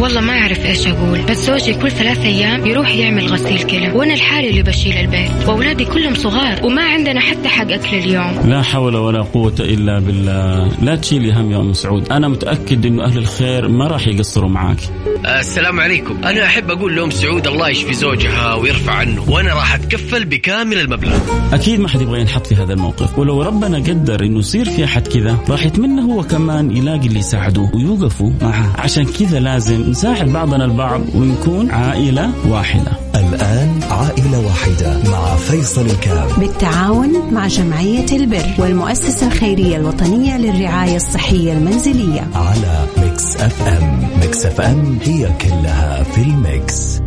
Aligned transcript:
والله 0.00 0.20
ما 0.20 0.32
أعرف 0.32 0.66
إيش 0.66 0.86
أقول 0.86 1.22
بس 1.22 1.36
زوجي 1.36 1.74
كل 1.74 1.90
ثلاث 1.90 2.18
أيام 2.18 2.66
يروح 2.66 2.94
يعمل 2.94 3.26
غسيل 3.26 3.62
كلى 3.62 3.90
وأنا 3.90 4.14
الحالي 4.14 4.50
اللي 4.50 4.62
بشيل 4.62 4.96
البيت 4.96 5.48
وأولادي 5.48 5.84
كلهم 5.84 6.14
صغار 6.14 6.66
وما 6.66 6.82
عندنا 6.82 7.20
حتى 7.20 7.48
حق 7.48 7.70
أكل 7.70 7.96
اليوم. 7.96 8.40
لا 8.44 8.62
حول 8.62 8.96
ولا 8.96 9.22
قوة 9.22 9.54
إلا 9.60 9.98
بالله. 9.98 10.68
لا 10.82 10.96
تشيلي 10.96 11.32
هم 11.32 11.52
يا 11.52 11.56
أم 11.56 11.72
سعود. 11.72 12.12
أنا 12.12 12.28
متأكد 12.28 12.86
أنه 12.86 13.04
أهل 13.04 13.18
الخير 13.18 13.68
ما 13.68 13.86
راح 13.86 14.06
يقصروا 14.06 14.50
معاك. 14.50 14.78
السلام 15.26 15.80
عليكم. 15.80 16.24
أنا 16.24 16.44
أحب 16.44 16.70
أقول 16.70 16.96
لأم 16.96 17.10
سعود 17.10 17.46
الله 17.46 17.68
يشفي 17.68 17.94
زوجها 17.94 18.54
ويرفع 18.54 18.92
عنه 18.92 19.30
وأنا 19.30 19.54
راح 19.54 19.74
أتكفل 19.74 20.24
بكامل 20.24 20.78
المبلغ. 20.78 21.18
أكيد 21.52 21.80
ما 21.80 21.88
حد 21.88 22.00
يبغى 22.00 22.20
ينحط 22.20 22.46
في 22.46 22.54
هذا 22.54 22.72
الموقف. 22.72 23.18
ولو 23.18 23.42
ربنا 23.42 23.78
قدر 23.78 24.24
أنه 24.24 24.38
يصير 24.38 24.70
في 24.70 24.84
أحد 24.84 25.08
كذا 25.08 25.38
راح 25.48 25.66
يتمنى 25.66 26.02
هو 26.02 26.22
كمان 26.22 26.76
يلاقي 26.76 27.06
اللي 27.06 27.18
يساعده 27.18 27.70
ويوقفوا 27.74 28.30
معه. 28.42 28.72
عشان 28.78 29.04
كذا 29.04 29.40
لازم 29.40 29.81
نساعد 29.90 30.32
بعضنا 30.32 30.64
البعض 30.64 31.00
ونكون 31.14 31.70
عائلة 31.70 32.30
واحدة. 32.48 32.92
الآن 33.14 33.80
عائلة 33.90 34.46
واحدة 34.46 35.10
مع 35.10 35.36
فيصل 35.36 35.86
الكام 35.86 36.28
بالتعاون 36.38 37.34
مع 37.34 37.46
جمعية 37.46 38.06
البر 38.12 38.54
والمؤسسة 38.58 39.26
الخيرية 39.26 39.76
الوطنية 39.76 40.38
للرعاية 40.38 40.96
الصحية 40.96 41.52
المنزلية. 41.52 42.28
على 42.34 42.86
Mix 42.98 43.36
FM. 43.36 44.08
Mix 44.20 44.44
FM 44.46 44.98
هي 45.04 45.28
كلها 45.40 46.02
في 46.02 46.20
ال 46.22 46.38
mix. 46.38 47.01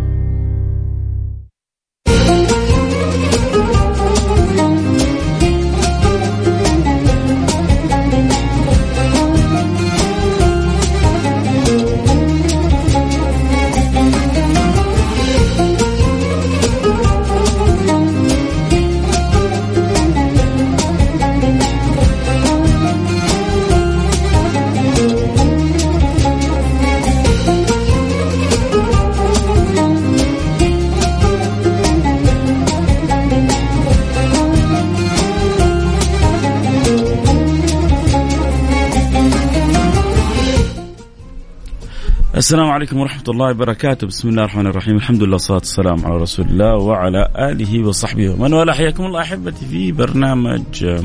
السلام 42.45 42.69
عليكم 42.69 42.97
ورحمة 42.97 43.23
الله 43.27 43.49
وبركاته. 43.49 44.07
بسم 44.07 44.29
الله 44.29 44.41
الرحمن 44.41 44.67
الرحيم. 44.67 44.95
الحمد 44.95 45.23
لله 45.23 45.33
والصلاة 45.33 45.57
والسلام 45.57 46.05
على 46.05 46.17
رسول 46.17 46.45
الله 46.45 46.75
وعلى 46.75 47.27
آله 47.35 47.87
وصحبه 47.87 48.29
ومن 48.29 48.53
والاه. 48.53 48.73
حياكم 48.73 49.05
الله 49.05 49.21
أحبتي 49.21 49.65
في 49.65 49.91
برنامج 49.91 51.01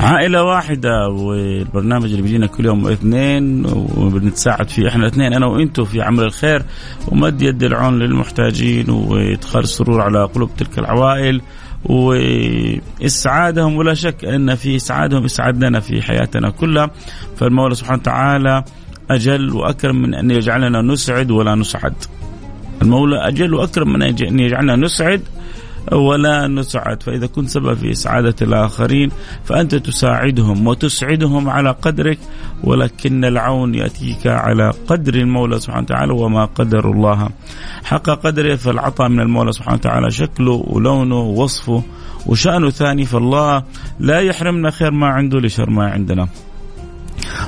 عائلة 0.00 0.42
واحدة 0.42 1.08
والبرنامج 1.08 2.04
اللي 2.04 2.22
بيجينا 2.22 2.46
كل 2.46 2.64
يوم 2.66 2.88
اثنين 2.88 3.66
وبنتساعد 3.96 4.68
فيه 4.68 4.88
إحنا 4.88 5.02
الاثنين 5.02 5.32
أنا 5.32 5.46
وأنتم 5.46 5.84
في 5.84 6.02
عمل 6.02 6.24
الخير 6.24 6.62
ومد 7.08 7.42
يد 7.42 7.62
العون 7.62 7.98
للمحتاجين 7.98 8.90
وإدخال 8.90 9.62
السرور 9.62 10.00
على 10.00 10.24
قلوب 10.24 10.50
تلك 10.56 10.78
العوائل 10.78 11.40
وإسعادهم. 11.84 13.76
ولا 13.76 13.94
شك 13.94 14.24
أن 14.24 14.54
في 14.54 14.76
إسعادهم 14.76 15.24
إسعادنا 15.24 15.80
في 15.80 16.02
حياتنا 16.02 16.50
كلها. 16.50 16.90
فالمولى 17.36 17.74
سبحانه 17.74 18.00
وتعالى 18.00 18.64
أجل 19.10 19.52
وأكرم 19.52 20.02
من 20.02 20.14
أن 20.14 20.30
يجعلنا 20.30 20.82
نسعد 20.82 21.30
ولا 21.30 21.54
نسعد. 21.54 21.94
المولى 22.82 23.28
أجل 23.28 23.54
وأكرم 23.54 23.92
من 23.92 24.02
أن 24.02 24.38
يجعلنا 24.40 24.76
نسعد 24.76 25.22
ولا 25.92 26.48
نسعد. 26.48 27.02
فإذا 27.02 27.26
كنت 27.26 27.48
سبب 27.48 27.74
في 27.74 27.90
إسعادة 27.90 28.34
الآخرين 28.42 29.10
فأنت 29.44 29.74
تساعدهم 29.74 30.66
وتسعدهم 30.66 31.50
على 31.50 31.70
قدرك 31.70 32.18
ولكن 32.64 33.24
العون 33.24 33.74
يأتيك 33.74 34.26
على 34.26 34.72
قدر 34.86 35.14
المولى 35.14 35.60
سبحانه 35.60 35.82
وتعالى 35.82 36.12
وما 36.12 36.44
قدر 36.44 36.90
الله. 36.90 37.28
حق 37.84 38.10
قدره 38.10 38.56
فالعطاء 38.56 39.08
من 39.08 39.20
المولى 39.20 39.52
سبحانه 39.52 39.76
وتعالى 39.76 40.10
شكله 40.10 40.64
ولونه 40.66 41.20
ووصفه 41.20 41.82
وشأنه 42.26 42.70
ثاني 42.70 43.04
فالله 43.04 43.62
لا 44.00 44.20
يحرمنا 44.20 44.70
خير 44.70 44.90
ما 44.90 45.06
عنده 45.06 45.38
لشر 45.40 45.70
ما 45.70 45.84
عندنا. 45.90 46.28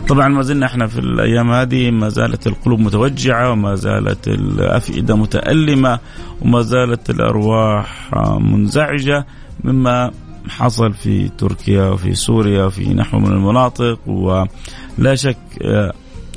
طبعا 0.09 0.29
ما 0.29 0.43
زلنا 0.43 0.67
إحنا 0.67 0.87
في 0.87 0.99
الأيام 0.99 1.51
هذه 1.53 1.91
ما 1.91 2.09
زالت 2.09 2.47
القلوب 2.47 2.81
متوجعة 2.81 3.51
وما 3.51 3.75
زالت 3.75 4.29
الأفئدة 4.29 5.17
متألمة 5.17 5.99
وما 6.43 6.63
زالت 6.63 7.11
الأرواح 7.11 8.11
منزعجة 8.41 9.27
مما 9.65 10.11
حصل 10.49 10.93
في 10.93 11.29
تركيا 11.29 11.85
وفي 11.85 12.15
سوريا 12.15 12.65
وفي 12.65 12.95
نحو 12.95 13.19
من 13.19 13.33
المناطق. 13.33 13.99
ولا 14.07 15.15
شك 15.15 15.37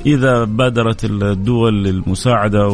إذا 0.06 0.44
بادرت 0.44 1.04
الدول 1.04 1.84
للمساعدة 1.84 2.68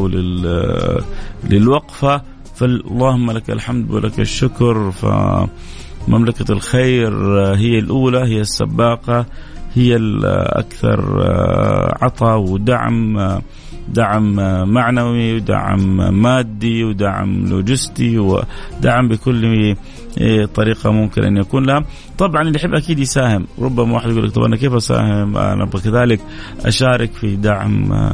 وللوقفه 1.44 2.23
فاللهم 2.55 3.31
لك 3.31 3.50
الحمد 3.50 3.91
ولك 3.91 4.21
الشكر. 4.21 4.91
فمملكة 4.91 6.53
الخير 6.53 7.12
هي 7.55 7.78
الأولى 7.78 8.19
هي 8.19 8.41
السباقة. 8.41 9.27
هي 9.76 9.97
الأكثر 9.97 11.22
آه، 11.22 11.98
عطاء 12.03 12.38
ودعم 12.38 13.19
آه، 13.19 13.42
دعم 13.88 14.41
آه، 14.41 14.64
معنوي 14.64 15.34
ودعم 15.34 15.97
مادي 16.22 16.84
ودعم 16.84 17.47
لوجستي 17.47 18.19
ودعم 18.19 19.09
بكل 19.09 19.76
طريقة 20.54 20.91
ممكن 20.91 21.25
أن 21.25 21.37
يكون 21.37 21.66
لها. 21.66 21.84
طبعا 22.19 22.42
اللي 22.42 22.59
يحب 22.59 22.75
أكيد 22.75 22.98
يساهم. 22.98 23.47
ربما 23.59 23.94
واحد 23.94 24.10
يقول 24.10 24.25
لك 24.25 24.32
طب 24.32 24.42
أنا 24.42 24.56
كيف 24.56 24.72
أساهم؟ 24.75 25.37
أنا 25.37 25.66
كذلك 25.66 26.20
أشارك 26.64 27.12
في 27.12 27.37
دعم 27.37 28.10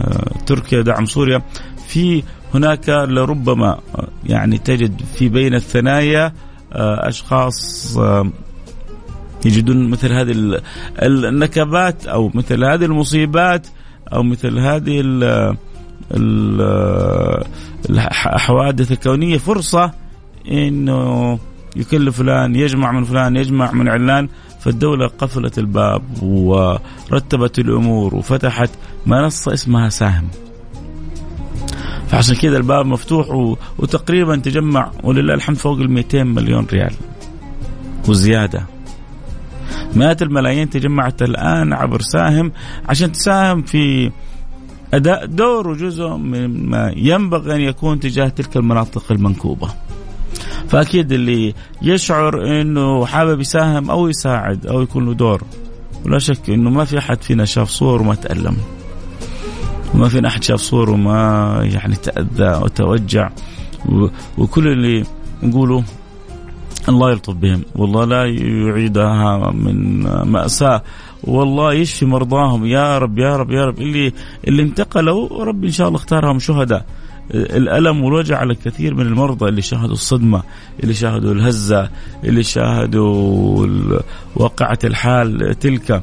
تركيا 0.46 0.82
دعم 0.82 1.04
سوريا. 1.06 1.42
في 1.88 2.22
هناك 2.54 2.88
لربما 2.88 3.78
يعني 4.26 4.58
تجد 4.58 5.02
في 5.14 5.28
بين 5.28 5.54
الثنايا 5.54 6.32
أشخاص 6.72 7.98
يجدون 9.44 9.90
مثل 9.90 10.12
هذه 10.12 10.60
النكبات 11.02 12.06
أو 12.06 12.30
مثل 12.34 12.64
هذه 12.64 12.84
المصيبات 12.84 13.66
أو 14.12 14.22
مثل 14.22 14.58
هذه 14.58 15.02
الحوادث 17.90 18.92
الكونية 18.92 19.38
فرصة 19.38 19.92
إنه 20.50 21.38
يكلف 21.76 22.16
فلان 22.16 22.56
يجمع 22.56 22.92
من 22.92 23.04
فلان 23.04 23.36
يجمع 23.36 23.72
من 23.72 23.88
علان 23.88 24.28
فالدولة 24.60 25.06
قفلت 25.06 25.58
الباب 25.58 26.02
ورتبت 26.22 27.58
الأمور 27.58 28.14
وفتحت 28.14 28.70
منصة 29.06 29.52
اسمها 29.52 29.88
سهم 29.88 30.28
فعشان 32.08 32.36
كذا 32.36 32.56
الباب 32.56 32.86
مفتوح 32.86 33.54
وتقريبا 33.78 34.36
تجمع 34.36 34.90
ولله 35.02 35.34
الحمد 35.34 35.56
فوق 35.56 35.78
ال 35.78 35.90
200 35.90 36.24
مليون 36.24 36.66
ريال. 36.72 36.92
وزيادة. 38.08 38.66
مئات 39.96 40.22
الملايين 40.22 40.70
تجمعت 40.70 41.22
الآن 41.22 41.72
عبر 41.72 42.00
ساهم 42.00 42.52
عشان 42.88 43.12
تساهم 43.12 43.62
في 43.62 44.10
أداء 44.94 45.26
دور 45.26 45.68
وجزء 45.68 46.08
مما 46.08 46.92
ينبغي 46.96 47.54
أن 47.54 47.60
يكون 47.60 48.00
تجاه 48.00 48.28
تلك 48.28 48.56
المناطق 48.56 49.12
المنكوبة. 49.12 49.68
فأكيد 50.68 51.12
اللي 51.12 51.54
يشعر 51.82 52.60
أنه 52.60 53.06
حابب 53.06 53.40
يساهم 53.40 53.90
أو 53.90 54.08
يساعد 54.08 54.66
أو 54.66 54.82
يكون 54.82 55.06
له 55.06 55.14
دور 55.14 55.42
ولا 56.06 56.18
شك 56.18 56.50
أنه 56.50 56.70
ما 56.70 56.84
في 56.84 56.98
أحد 56.98 57.22
فينا 57.22 57.44
شاف 57.44 57.68
صور 57.68 58.02
وما 58.02 58.14
تألم. 58.14 58.56
وما 59.94 60.08
فينا 60.08 60.28
أحد 60.28 60.42
شاف 60.42 60.60
صور 60.60 60.90
وما 60.90 61.58
يعني 61.72 61.94
تأذى 61.94 62.62
وتوجع 62.62 63.30
وكل 64.38 64.68
اللي 64.68 65.04
نقوله 65.42 65.84
الله 66.88 67.10
يلطف 67.10 67.34
بهم. 67.34 67.62
والله 67.76 68.04
لا 68.04 68.24
يعيدها 68.24 69.50
من 69.50 70.02
مأساة. 70.30 70.82
والله 71.24 71.72
يشفي 71.72 72.06
مرضاهم؟ 72.06 72.66
يا 72.66 72.98
رب 72.98 73.18
يا 73.18 73.36
رب 73.36 73.50
يا 73.50 73.66
رب. 73.66 73.78
اللي 73.78 74.12
اللي 74.48 74.62
انتقلوا 74.62 75.44
رب 75.44 75.64
إن 75.64 75.70
شاء 75.70 75.88
الله 75.88 75.98
اختارهم 75.98 76.38
شهداء. 76.38 76.86
الألم 77.34 78.04
والوجع 78.04 78.38
على 78.38 78.54
كثير 78.54 78.94
من 78.94 79.06
المرضى 79.06 79.48
اللي 79.48 79.62
شاهدوا 79.62 79.92
الصدمة 79.92 80.42
اللي 80.82 80.94
شاهدوا 80.94 81.32
الهزة 81.32 81.90
اللي 82.24 82.42
شاهدوا 82.42 83.66
واقعة 84.36 84.78
الحال 84.84 85.58
تلك. 85.58 86.02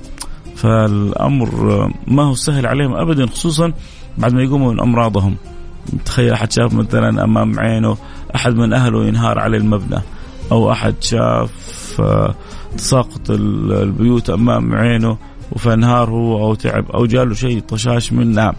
فالأمر 0.55 1.91
ما 2.07 2.23
هو 2.23 2.33
سهل 2.33 2.67
عليهم 2.67 2.93
أبدا 2.95 3.25
خصوصا 3.25 3.73
بعد 4.17 4.33
ما 4.33 4.43
يقوموا 4.43 4.73
من 4.73 4.79
أمراضهم. 4.79 5.35
تخيل 6.05 6.33
أحد 6.33 6.51
شاف 6.51 6.73
مثلا 6.73 7.23
أمام 7.23 7.59
عينه 7.59 7.97
أحد 8.35 8.55
من 8.55 8.73
أهله 8.73 9.05
ينهار 9.05 9.39
عليه 9.39 9.57
المبنى. 9.57 10.01
أو 10.51 10.71
أحد 10.71 10.95
شاف 11.01 11.95
آه، 11.99 12.35
تساقط 12.77 13.29
البيوت 13.29 14.29
أمام 14.29 14.75
عينه 14.75 15.17
وفانهار 15.51 16.09
هو 16.09 16.43
أو 16.43 16.53
تعب 16.53 16.91
أو 16.91 17.05
جاله 17.05 17.33
شيء 17.33 17.59
طشاش 17.59 18.13
منها 18.13 18.55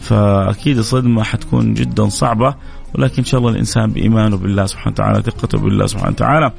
فأكيد 0.00 0.78
الصدمة 0.78 1.22
حتكون 1.22 1.74
جدا 1.74 2.08
صعبة 2.08 2.54
ولكن 2.94 3.14
إن 3.18 3.24
شاء 3.24 3.40
الله 3.40 3.50
الإنسان 3.50 3.90
بإيمانه 3.90 4.36
بالله 4.36 4.66
سبحانه 4.66 4.92
وتعالى 4.92 5.22
ثقته 5.22 5.58
بالله 5.58 5.86
سبحانه 5.86 6.10
وتعالى. 6.10 6.52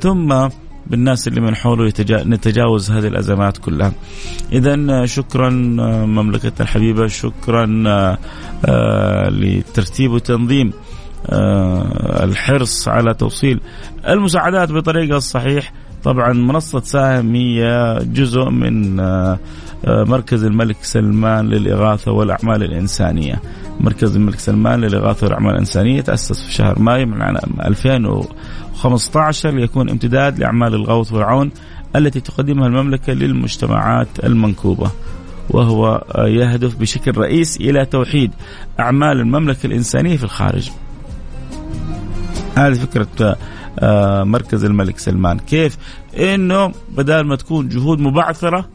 ثم 0.00 0.48
بالناس 0.86 1.28
اللي 1.28 1.40
من 1.40 1.56
حوله 1.56 1.86
يتجا... 1.86 2.24
نتجاوز 2.24 2.90
هذه 2.90 3.06
الأزمات 3.06 3.58
كلها. 3.58 3.92
اذا 4.52 5.06
شكرا 5.06 5.50
مملكة 6.06 6.52
الحبيبة 6.60 7.06
شكرا 7.06 7.84
آه، 8.66 9.28
لترتيب 9.28 10.12
وتنظيم. 10.12 10.68
آه، 10.68 10.91
الحرص 12.24 12.88
على 12.88 13.14
توصيل 13.14 13.60
المساعدات 14.08 14.72
بطريقة 14.72 15.16
الصحيح. 15.16 15.72
طبعا 16.04 16.32
منصة 16.32 16.80
ساهم 16.80 17.34
هي 17.34 17.98
جزء 18.02 18.44
من 18.44 19.00
آه، 19.00 19.38
مركز 19.84 20.44
الملك 20.44 20.76
سلمان 20.82 21.48
للإغاثة 21.48 22.12
والأعمال 22.12 22.62
الإنسانية. 22.62 23.40
مركز 23.80 24.16
الملك 24.16 24.38
سلمان 24.38 24.80
للإغاثة 24.80 25.24
والأعمال 25.26 25.52
الإنسانية 25.52 26.00
تأسس 26.00 26.44
في 26.44 26.52
شهر 26.52 26.78
مايو 26.78 27.06
من 27.06 27.22
عام 27.22 27.36
2015 27.64 29.50
ليكون 29.50 29.90
امتداد 29.90 30.38
لأعمال 30.38 30.74
الغوث 30.74 31.12
والعون 31.12 31.50
التي 31.96 32.20
تقدمها 32.20 32.66
المملكة 32.66 33.12
للمجتمعات 33.12 34.08
المنكوبة 34.24 34.90
وهو 35.50 36.04
يهدف 36.18 36.76
بشكل 36.76 37.18
رئيسي 37.18 37.70
إلى 37.70 37.84
توحيد 37.84 38.30
أعمال 38.80 39.20
المملكة 39.20 39.66
الإنسانية 39.66 40.16
في 40.16 40.24
الخارج. 40.24 40.70
هذه 42.56 42.74
فكرة 42.74 43.36
آه، 43.78 44.24
مركز 44.24 44.64
الملك 44.64 44.98
سلمان. 44.98 45.38
كيف؟ 45.38 45.78
إنه 46.18 46.72
بدل 46.96 47.20
ما 47.20 47.36
تكون 47.36 47.68
جهود 47.68 48.00
مبعثرة 48.00 48.68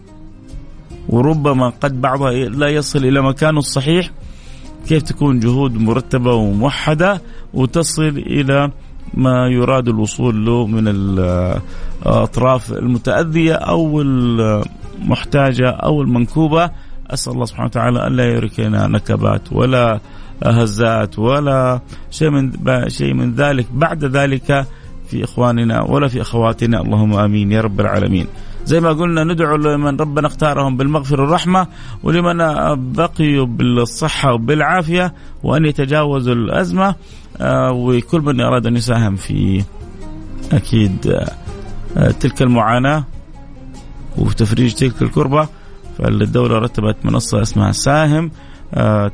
وربما 1.09 1.69
قد 1.81 2.01
بعضها 2.01 2.31
لا 2.31 2.67
يصل 2.67 3.05
إلى 3.05 3.21
مكانه 3.21 3.59
الصحيح 3.59 4.11
كيف 4.87 5.03
تكون 5.03 5.39
جهود 5.39 5.77
مرتبة 5.77 6.33
وموحدة 6.33 7.21
وتصل 7.53 8.07
إلى 8.07 8.71
ما 9.13 9.47
يراد 9.47 9.87
الوصول 9.87 10.45
له 10.45 10.67
من 10.67 10.87
الاطراف 10.87 12.71
المتأذية 12.71 13.53
أو 13.53 14.01
المحتاجة 14.01 15.69
أو 15.69 16.01
المنكوبة. 16.01 16.71
أسأل 17.09 17.33
الله 17.33 17.45
سبحانه 17.45 17.65
وتعالى 17.67 18.07
ألا 18.07 18.23
يركنا 18.25 18.87
نكبات 18.87 19.41
ولا 19.51 19.99
هزات 20.43 21.19
ولا 21.19 21.81
شيء 22.11 22.29
من 22.29 22.51
شيء 22.87 23.13
من 23.13 23.35
ذلك. 23.35 23.65
بعد 23.73 24.05
ذلك 24.05 24.65
في 25.07 25.23
إخواننا 25.23 25.81
ولا 25.81 26.07
في 26.07 26.21
أخواتنا 26.21 26.81
اللهم 26.81 27.13
آمين 27.13 27.51
يا 27.51 27.61
رب 27.61 27.79
العالمين. 27.79 28.27
زي 28.65 28.79
ما 28.79 28.89
قلنا 28.89 29.23
ندعو 29.23 29.55
لمن 29.55 29.97
ربنا 29.97 30.27
اختارهم 30.27 30.77
بالمغفرة 30.77 31.21
والرحمة 31.21 31.67
ولمن 32.03 32.37
بقيوا 32.93 33.45
بالصحة 33.45 34.33
وبالعافية 34.33 35.13
وأن 35.43 35.65
يتجاوزوا 35.65 36.33
الأزمة 36.33 36.95
آه، 37.41 37.71
وكل 37.71 38.21
من 38.21 38.41
أراد 38.41 38.67
أن 38.67 38.75
يساهم 38.75 39.15
في 39.15 39.63
أكيد 40.51 41.07
آه، 41.97 42.11
تلك 42.11 42.41
المعاناة 42.41 43.03
وتفريج 44.17 44.73
تلك 44.73 45.01
الكربة. 45.01 45.47
فالدولة 45.97 46.57
رتبت 46.57 46.97
منصة 47.03 47.41
اسمها 47.41 47.71
ساهم. 47.71 48.31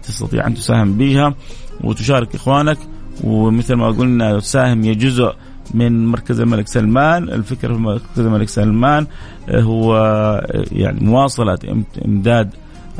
تستطيع 0.04 0.48
أن 0.48 0.54
تساهم 0.54 0.98
بها 0.98 1.36
وتشارك 1.84 2.36
إخوانك. 2.36 2.78
ومثل 3.24 3.74
ما 3.74 3.88
قلنا 3.88 4.40
تساهم 4.40 4.84
هي 4.84 4.96
جزء 4.96 5.34
من 5.74 6.08
مركز 6.08 6.40
الملك 6.40 6.68
سلمان. 6.68 7.24
الفكرة 7.24 7.74
في 7.74 7.80
مركز 7.80 8.20
الملك 8.20 8.50
سلمان 8.50 9.08
آه، 9.50 9.62
هو 9.62 9.96
آه، 9.96 10.64
يعني 10.72 11.06
مواصلة 11.06 11.58
إمداد 12.06 12.50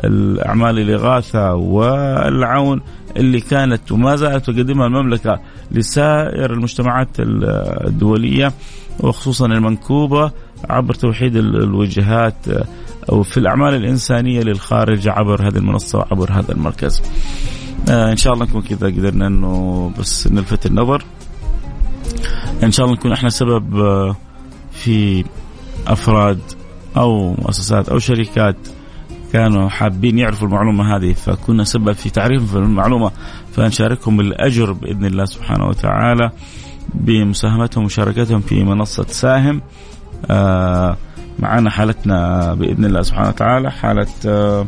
الأعمال 0.04 0.80
الإغاثة 0.80 1.54
والعون 1.54 2.82
اللي 3.18 3.40
كانت 3.42 3.92
وما 3.92 4.16
زالت 4.16 4.46
تقدمها 4.46 4.88
المملكة 4.88 5.40
لسائر 5.72 6.54
المجتمعات 6.54 7.08
الدولية 7.20 8.54
وخصوصا 9.00 9.46
المنكوبة 9.46 10.32
عبر 10.70 10.94
توحيد 10.94 11.36
الوجهات 11.36 12.36
أو 13.10 13.24
في 13.24 13.38
الأعمال 13.38 13.74
الإنسانية 13.76 14.42
للخارج 14.42 15.08
عبر 15.08 15.48
هذه 15.48 15.58
المنصة 15.58 15.98
وعبر 16.00 16.32
هذا 16.32 16.52
المركز. 16.52 17.02
آه 17.90 18.12
إن 18.12 18.18
شاء 18.18 18.34
الله 18.34 18.46
نكون 18.46 18.62
كذا 18.62 18.88
قدرنا 18.88 19.28
أنه 19.28 19.92
بس 20.00 20.28
نلفت 20.28 20.66
النظر. 20.66 21.04
إن 22.64 22.72
شاء 22.72 22.86
الله 22.86 22.98
نكون 22.98 23.12
إحنا 23.12 23.30
سبب 23.30 23.78
آه، 23.78 24.16
في 24.72 25.26
أفراد 25.88 26.40
أو 26.98 27.34
مؤسسات 27.34 27.90
أو 27.90 28.00
شركات 28.00 28.56
كانوا 29.34 29.70
حابين 29.70 30.18
يعرفوا 30.18 30.48
المعلومة 30.48 30.96
هذه 30.96 31.14
فكنا 31.14 31.64
سبب 31.64 31.92
في 31.92 32.10
تعريفهم 32.10 32.48
في 32.48 32.58
المعلومة 32.58 33.12
فنشاركهم 33.52 34.18
بالاجر 34.18 34.72
بإذن 34.72 35.06
الله 35.06 35.26
سبحانه 35.26 35.66
وتعالى 35.66 36.32
بمساهمتهم 36.94 37.84
ومشاركتهم 37.84 38.42
في 38.42 38.64
منصة 38.64 39.06
ساهم. 39.08 39.62
آه 40.32 40.98
معنا 41.40 41.70
حالتنا 41.70 42.54
بإذن 42.54 42.86
الله 42.86 43.02
سبحانه 43.02 43.30
وتعالى 43.30 43.72
حالة 43.72 44.08
آه 44.28 44.66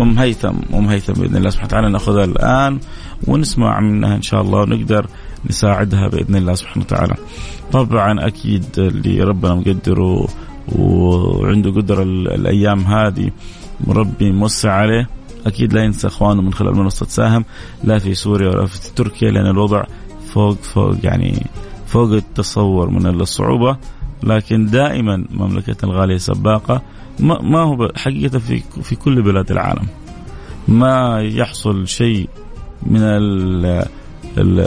أم 0.00 0.18
هيثم 0.18 0.54
أم 0.74 0.88
هيثم 0.88 1.12
بإذن 1.12 1.36
الله 1.36 1.50
سبحانه 1.50 1.68
وتعالى 1.68 1.88
نأخذها 1.88 2.24
الآن 2.24 2.78
ونسمع 3.26 3.80
منها 3.80 4.16
إن 4.16 4.22
شاء 4.22 4.40
الله 4.40 4.60
ونقدر 4.60 5.06
نساعدها 5.50 6.08
بإذن 6.08 6.36
الله 6.36 6.54
سبحانه 6.54 6.84
وتعالى. 6.84 7.14
طبعا 7.72 8.26
أكيد 8.26 8.64
اللي 8.78 9.22
ربنا 9.22 9.54
مقدره 9.54 10.28
وعنده 10.78 11.70
قدرة 11.70 12.02
الأيام 12.02 12.80
هذه 12.80 13.30
مربي 13.86 14.32
موسع 14.32 14.72
عليه 14.72 15.08
أكيد 15.46 15.72
لا 15.72 15.84
ينسى 15.84 16.06
إخوانه 16.06 16.42
من 16.42 16.52
خلال 16.52 16.76
منصة 16.76 17.06
ساهم 17.06 17.44
لا 17.84 17.98
في 17.98 18.14
سوريا 18.14 18.48
ولا 18.48 18.66
في 18.66 18.94
تركيا 18.94 19.30
لأن 19.30 19.46
الوضع 19.46 19.84
فوق 20.26 20.56
فوق 20.62 20.94
يعني 21.02 21.46
فوق 21.86 22.12
التصور 22.12 22.90
من 22.90 23.06
الصعوبة 23.06 23.76
لكن 24.22 24.66
دائما 24.66 25.24
مملكتنا 25.30 25.90
الغاليه 25.90 26.16
سباقة 26.16 26.82
ما 27.20 27.60
هو 27.60 27.92
حقيقة 27.96 28.38
في 28.38 28.62
في 28.82 28.96
كل 28.96 29.22
بلاد 29.22 29.50
العالم. 29.50 29.86
ما 30.68 31.22
يحصل 31.22 31.88
شيء 31.88 32.28
من 32.82 33.02
ال 33.02 33.84
ال 34.38 34.60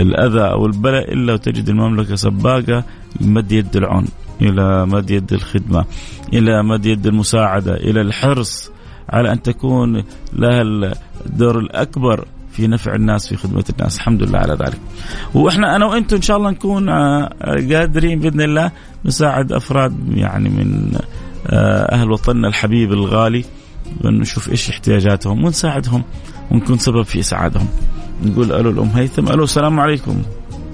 الأذى 0.00 0.40
أو 0.40 0.66
البلاء 0.66 1.12
إلا 1.12 1.32
وتجد 1.32 1.68
المملكة 1.68 2.14
سباقة 2.14 2.84
لمد 3.20 3.52
يد 3.52 3.76
العون 3.76 4.06
إلى 4.42 4.86
مد 4.86 5.10
يد 5.10 5.32
الخدمة 5.32 5.84
إلى 6.32 6.62
مد 6.62 6.86
يد 6.86 7.06
المساعدة 7.06 7.74
إلى 7.74 8.00
الحرص 8.00 8.70
على 9.08 9.32
أن 9.32 9.42
تكون 9.42 10.04
لها 10.32 10.62
الدور 11.26 11.58
الأكبر 11.58 12.24
في 12.52 12.66
نفع 12.66 12.94
الناس 12.94 13.28
في 13.28 13.36
خدمة 13.36 13.64
الناس. 13.70 13.96
الحمد 13.96 14.22
لله 14.22 14.38
على 14.38 14.52
ذلك. 14.52 14.78
وإحنا 15.34 15.76
أنا 15.76 15.86
وأنتم 15.86 16.16
إن 16.16 16.22
شاء 16.22 16.36
الله 16.36 16.50
نكون 16.50 16.88
آه، 16.88 17.30
قادرين 17.72 18.20
بإذن 18.20 18.40
الله 18.40 18.70
نساعد 19.04 19.52
أفراد 19.52 20.16
يعني 20.16 20.48
من 20.48 20.92
آه، 21.46 21.94
أهل 21.94 22.10
وطننا 22.10 22.48
الحبيب 22.48 22.92
الغالي 22.92 23.44
ونشوف 24.04 24.50
إيش 24.50 24.70
احتياجاتهم 24.70 25.44
ونساعدهم 25.44 26.02
ونكون 26.50 26.78
سبب 26.78 27.02
في 27.02 27.20
إسعادهم. 27.20 27.68
نقول 28.24 28.52
ألو 28.52 28.70
الأم 28.70 28.88
هيثم. 28.88 29.28
ألو 29.28 29.44
السلام 29.44 29.80
عليكم. 29.80 30.22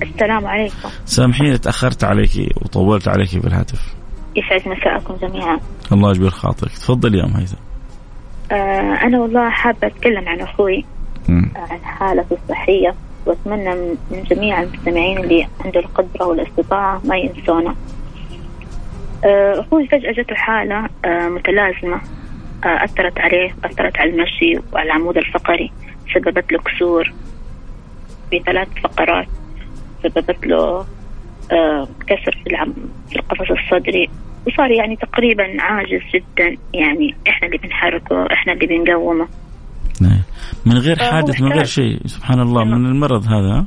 السلام 0.02 0.46
عليكم. 0.46 0.88
سامحيني 1.04 1.58
تأخرت 1.58 2.04
عليك 2.04 2.30
وطولت 2.56 3.08
عليك 3.08 3.36
بالهاتف. 3.36 3.80
يسعد 4.36 4.78
مساءكم 4.78 5.28
جميعا. 5.28 5.58
الله 5.92 6.10
يجبر 6.10 6.30
خاطرك. 6.30 6.70
تفضلي 6.70 7.18
يا 7.18 7.24
أم 7.24 7.36
هيثم. 7.36 7.56
آه 8.52 8.54
أنا 9.06 9.20
والله 9.20 9.50
حابة 9.50 9.86
أتكلم 9.86 10.28
عن 10.28 10.40
أخوي. 10.40 10.78
آه 10.78 10.97
عن 11.56 11.78
حالته 11.84 12.36
الصحية. 12.42 12.94
وأتمنى 13.26 13.74
من 14.10 14.22
جميع 14.30 14.62
المستمعين 14.62 15.18
اللي 15.18 15.46
عنده 15.64 15.80
القدرة 15.80 16.26
والاستطاعة 16.26 17.00
ما 17.04 17.16
ينسونا. 17.16 17.74
آه 19.24 19.60
أخوي 19.60 19.86
فجأة 19.86 20.12
جته 20.12 20.34
حالة 20.34 20.88
آه 21.04 21.28
متلازمة 21.28 22.00
آه 22.64 22.84
أثرت 22.84 23.18
عليه 23.18 23.54
أثرت 23.64 23.98
على 23.98 24.10
المشي 24.10 24.58
وعلى 24.72 24.86
العمود 24.86 25.16
الفقري 25.18 25.72
سببت 26.14 26.52
له 26.52 26.58
كسور 26.58 27.12
في 28.30 28.38
ثلاث 28.46 28.68
فقرات 28.84 29.26
سببت 30.02 30.46
له 30.46 30.86
كسر 32.06 32.40
في, 32.44 32.50
العم 32.50 32.74
في 33.10 33.16
القفص 33.16 33.50
الصدري. 33.50 34.10
وصار 34.46 34.70
يعني 34.70 34.96
تقريبا 34.96 35.62
عاجز 35.62 36.00
جدا 36.14 36.56
يعني 36.74 37.14
إحنا 37.28 37.46
اللي 37.46 37.58
بنحركه 37.58 38.26
إحنا 38.32 38.52
اللي 38.52 38.66
بنقومه. 38.66 39.28
نعم. 40.02 40.22
من 40.66 40.78
غير 40.78 40.98
حادث 40.98 41.40
من 41.40 41.52
غير 41.52 41.64
شيء. 41.64 42.06
سبحان 42.06 42.40
الله 42.40 42.64
من 42.64 42.86
المرض 42.86 43.26
هذا 43.26 43.66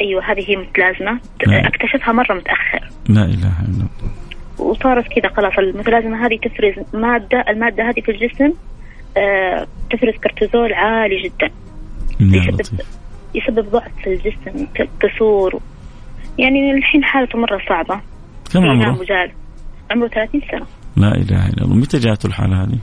أيوه 0.00 0.32
هذه 0.32 0.50
هي 0.50 0.56
متلازمة. 0.56 1.20
نعم. 1.48 1.66
اكتشفها 1.66 2.12
مرة 2.12 2.34
متأخر. 2.34 2.88
لا 3.08 3.24
إله 3.24 3.60
إلا 3.60 3.68
الله. 3.68 3.88
وصارت 4.58 5.04
كذا 5.08 5.28
خلاص 5.36 5.58
المتلازمة 5.58 6.26
هذه 6.26 6.38
تفرز 6.42 6.86
مادة 6.94 7.44
المادة 7.48 7.82
هذه 7.88 8.00
في 8.00 8.10
الجسم 8.10 8.52
آه 9.16 9.66
تفرز 9.90 10.14
كورتيزول 10.22 10.72
عالي 10.72 11.22
جدا. 11.22 11.50
يسبب 12.20 12.80
يسبب 13.34 13.70
ضعف 13.70 13.92
في 14.02 14.06
الجسم 14.06 14.66
كسور. 15.00 15.60
يعني 16.38 16.70
الحين 16.70 17.04
حالته 17.04 17.38
مرة 17.38 17.60
صعبة. 17.68 18.00
كم 18.52 18.64
عمره؟ 18.64 18.90
مجال. 18.90 19.30
عمره 19.90 20.08
30 20.08 20.40
سنة. 20.50 20.66
لا 20.96 21.14
إله 21.14 21.48
إلا 21.48 21.64
الله. 21.64 21.76
متى 21.76 21.98
جاته 21.98 22.26
الحالة 22.26 22.62
هذه؟ 22.62 22.78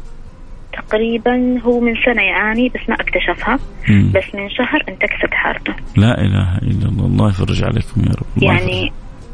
تقريبا 0.74 1.60
هو 1.62 1.80
من 1.80 1.94
سنة 2.06 2.22
يعاني 2.22 2.70
بس 2.70 2.90
ما 2.90 2.96
اكتشفها. 2.96 3.60
مم. 3.90 4.12
بس 4.16 4.36
من 4.36 4.50
شهر 4.50 4.84
انتكست 4.90 5.34
حالته. 5.34 5.74
لا 5.98 6.22
إله 6.22 6.58
إلا 6.58 6.90
الله. 6.90 7.06
الله 7.06 7.30
يفرج 7.30 7.64
عليكم 7.64 8.02
يا 8.02 8.12
رب. 8.12 8.44
يعني 8.44 8.92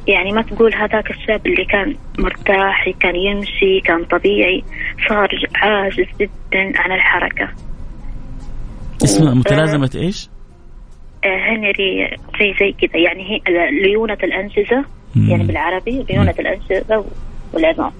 يعني 0.07 0.31
ما 0.31 0.41
تقول 0.41 0.73
هذاك 0.75 1.11
الشاب 1.11 1.47
اللي 1.47 1.65
كان 1.65 1.95
مرتاح 2.19 2.89
كان 2.99 3.15
يمشي 3.15 3.79
كان 3.85 4.03
طبيعي 4.05 4.63
صار 5.09 5.29
عاجز 5.55 6.07
جدا 6.19 6.71
عن 6.75 6.91
الحركة. 6.91 7.49
اسمها 9.03 9.33
متلازمة 9.33 9.91
إيش؟ 9.95 10.29
آه، 11.25 11.39
هنري 11.49 12.17
زي 12.39 12.53
زي 12.59 12.71
كذا. 12.71 13.01
يعني 13.01 13.23
هي 13.31 13.41
ليونة 13.81 14.17
الأنجزة 14.23 14.85
مم. 15.15 15.29
يعني 15.29 15.43
بالعربي 15.43 16.05
ليونة 16.09 16.35
الأنجزة 16.39 17.05
والعظام 17.53 17.91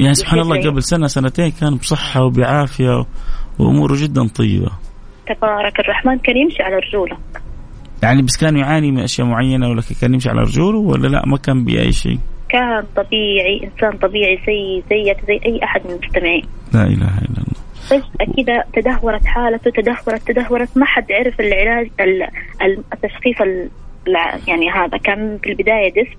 يعني 0.00 0.14
سبحان 0.14 0.38
الله 0.40 0.70
قبل 0.70 0.82
سنة 0.82 1.06
سنتين 1.06 1.50
كان 1.60 1.74
بصحة 1.76 2.24
وبعافية 2.24 3.04
وأموره 3.58 3.94
جدا 4.02 4.28
طيبة. 4.28 4.70
تبارك 5.26 5.80
الرحمن. 5.80 6.18
كان 6.18 6.36
يمشي 6.36 6.62
على 6.62 6.76
رجوله. 6.76 7.16
يعني 8.02 8.22
بس 8.22 8.36
كان 8.36 8.56
يعاني 8.56 8.90
من 8.90 8.98
أشياء 9.00 9.26
معينة 9.26 9.68
ولا 9.68 9.82
كان 10.00 10.14
يمشي 10.14 10.28
على 10.28 10.40
رجوله 10.40 10.78
ولا 10.78 11.08
لا؟ 11.08 11.22
ما 11.26 11.36
كان 11.36 11.64
بأي 11.64 11.92
شيء. 11.92 12.18
كان 12.48 12.84
طبيعي 12.96 13.60
إنسان 13.64 13.98
طبيعي 13.98 14.36
زي 14.46 14.82
زيك 14.90 15.16
زي 15.28 15.40
أي 15.46 15.64
أحد 15.64 15.80
من 15.86 15.90
المستمعين. 15.90 16.42
لا 16.74 16.82
إله 16.82 17.18
إلا 17.18 17.38
الله. 17.38 17.62
فجأة 17.88 18.44
كذا 18.44 18.64
تدهورت 18.82 19.26
حالته 19.26 19.70
تدهورت 19.70 20.22
تدهورت. 20.28 20.78
ما 20.78 20.86
حد 20.86 21.12
عرف 21.12 21.40
العلاج 21.40 21.90
ال- 22.00 22.22
ال- 22.62 22.84
التشخيص 22.92 23.36
يعني 24.48 24.70
هذا 24.70 24.98
كان 24.98 25.38
في 25.42 25.50
البداية 25.50 25.92
ديسك 25.94 26.18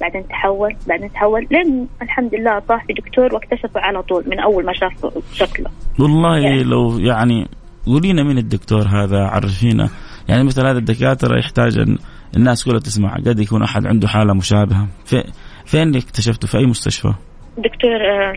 بعدين 0.00 0.28
تحول 0.28 0.76
بعدين 0.88 1.12
تحول 1.12 1.46
لين 1.50 1.88
الحمد 2.02 2.34
لله 2.34 2.58
طاح 2.58 2.86
في 2.86 2.92
دكتور 2.92 3.34
واكتشفه 3.34 3.80
على 3.80 4.02
طول 4.02 4.24
من 4.26 4.40
أول 4.40 4.64
ما 4.66 4.72
شاف 4.72 5.06
شكله. 5.32 5.66
والله 6.00 6.38
يعني- 6.38 6.62
لو 6.62 6.98
يعني 6.98 7.48
قولينا 7.86 8.22
مين 8.22 8.38
الدكتور 8.38 8.82
هذا 8.82 9.18
عرفينا. 9.24 9.88
يعني 10.28 10.44
مثل 10.44 10.66
هذا 10.66 10.78
الدكاترة 10.78 11.38
يحتاج 11.38 11.78
أن 11.78 11.98
الناس 12.36 12.64
كلها 12.64 12.78
تسمع. 12.78 13.14
قد 13.14 13.40
يكون 13.40 13.62
أحد 13.62 13.86
عنده 13.86 14.08
حالة 14.08 14.34
مشابهة. 14.34 14.88
في 15.04 15.24
فين 15.66 15.96
اكتشفته؟ 15.96 16.48
في 16.48 16.58
أي 16.58 16.66
مستشفى؟ 16.66 17.12
دكتور 17.58 17.90
آه، 17.96 18.32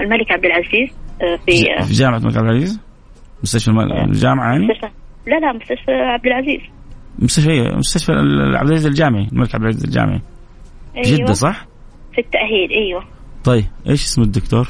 الملك 0.00 0.32
عبد 0.32 0.44
العزيز 0.44 0.90
آه، 1.22 1.36
في 1.46 1.72
آه، 1.78 1.82
في 1.84 1.92
جامعة 1.92 2.18
الملك 2.18 2.36
عبد 2.36 2.46
العزيز؟ 2.48 2.80
مستشفى 3.42 3.70
الم- 3.70 3.92
الجامعة 4.10 4.52
يعني؟ 4.52 4.66
مستشفى. 4.66 4.88
لا 5.26 5.38
لا 5.38 5.52
مستشفى 5.52 5.90
عبد 5.92 6.26
العزيز. 6.26 6.60
مستشفى 7.18 7.76
مستشفى 7.76 8.12
عبد 8.12 8.68
العزيز 8.70 8.86
الجامعي 8.86 9.28
الملك 9.32 9.54
عبد 9.54 9.62
العزيز 9.64 9.84
الجامعي. 9.84 10.20
أيوة. 11.06 11.18
جدة 11.18 11.32
صح؟ 11.32 11.66
في 12.12 12.20
التأهيل 12.20 12.70
أيوه. 12.70 13.04
طيب 13.44 13.64
إيش 13.88 14.04
اسم 14.04 14.22
الدكتور؟ 14.22 14.68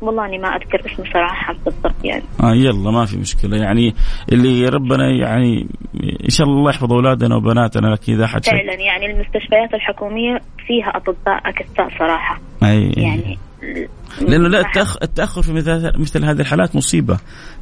والله 0.00 0.26
أني 0.26 0.38
ما 0.38 0.48
أذكر 0.48 0.92
اسمه 0.92 1.04
صراحة 1.12 1.54
بالضبط 1.64 2.04
يعني. 2.04 2.22
آه 2.42 2.54
يلا 2.54 2.90
ما 2.90 3.04
في 3.04 3.16
مشكلة. 3.16 3.56
يعني 3.56 3.94
اللي 4.32 4.68
ربنا 4.68 5.10
يعني 5.10 5.66
إن 6.24 6.28
شاء 6.28 6.46
الله 6.46 6.70
يحفظ 6.70 6.92
أولادنا 6.92 7.36
وبناتنا 7.36 7.86
لك 7.86 8.08
إذا 8.08 8.26
حد 8.26 8.44
فعلا 8.44 8.74
يعني 8.74 9.06
المستشفيات 9.06 9.74
الحكومية 9.74 10.40
فيها 10.66 10.96
أطباء 10.96 11.48
اكفاء 11.48 11.88
صراحة. 11.98 12.40
أي. 12.62 12.92
يعني 12.96 13.38
لأنه 14.20 14.48
لا. 14.48 14.60
التأخر 15.02 15.42
في 15.42 15.52
مثل 15.52 15.92
مثل 15.98 16.24
هذه 16.24 16.40
الحالات 16.40 16.76
مصيبة. 16.76 17.18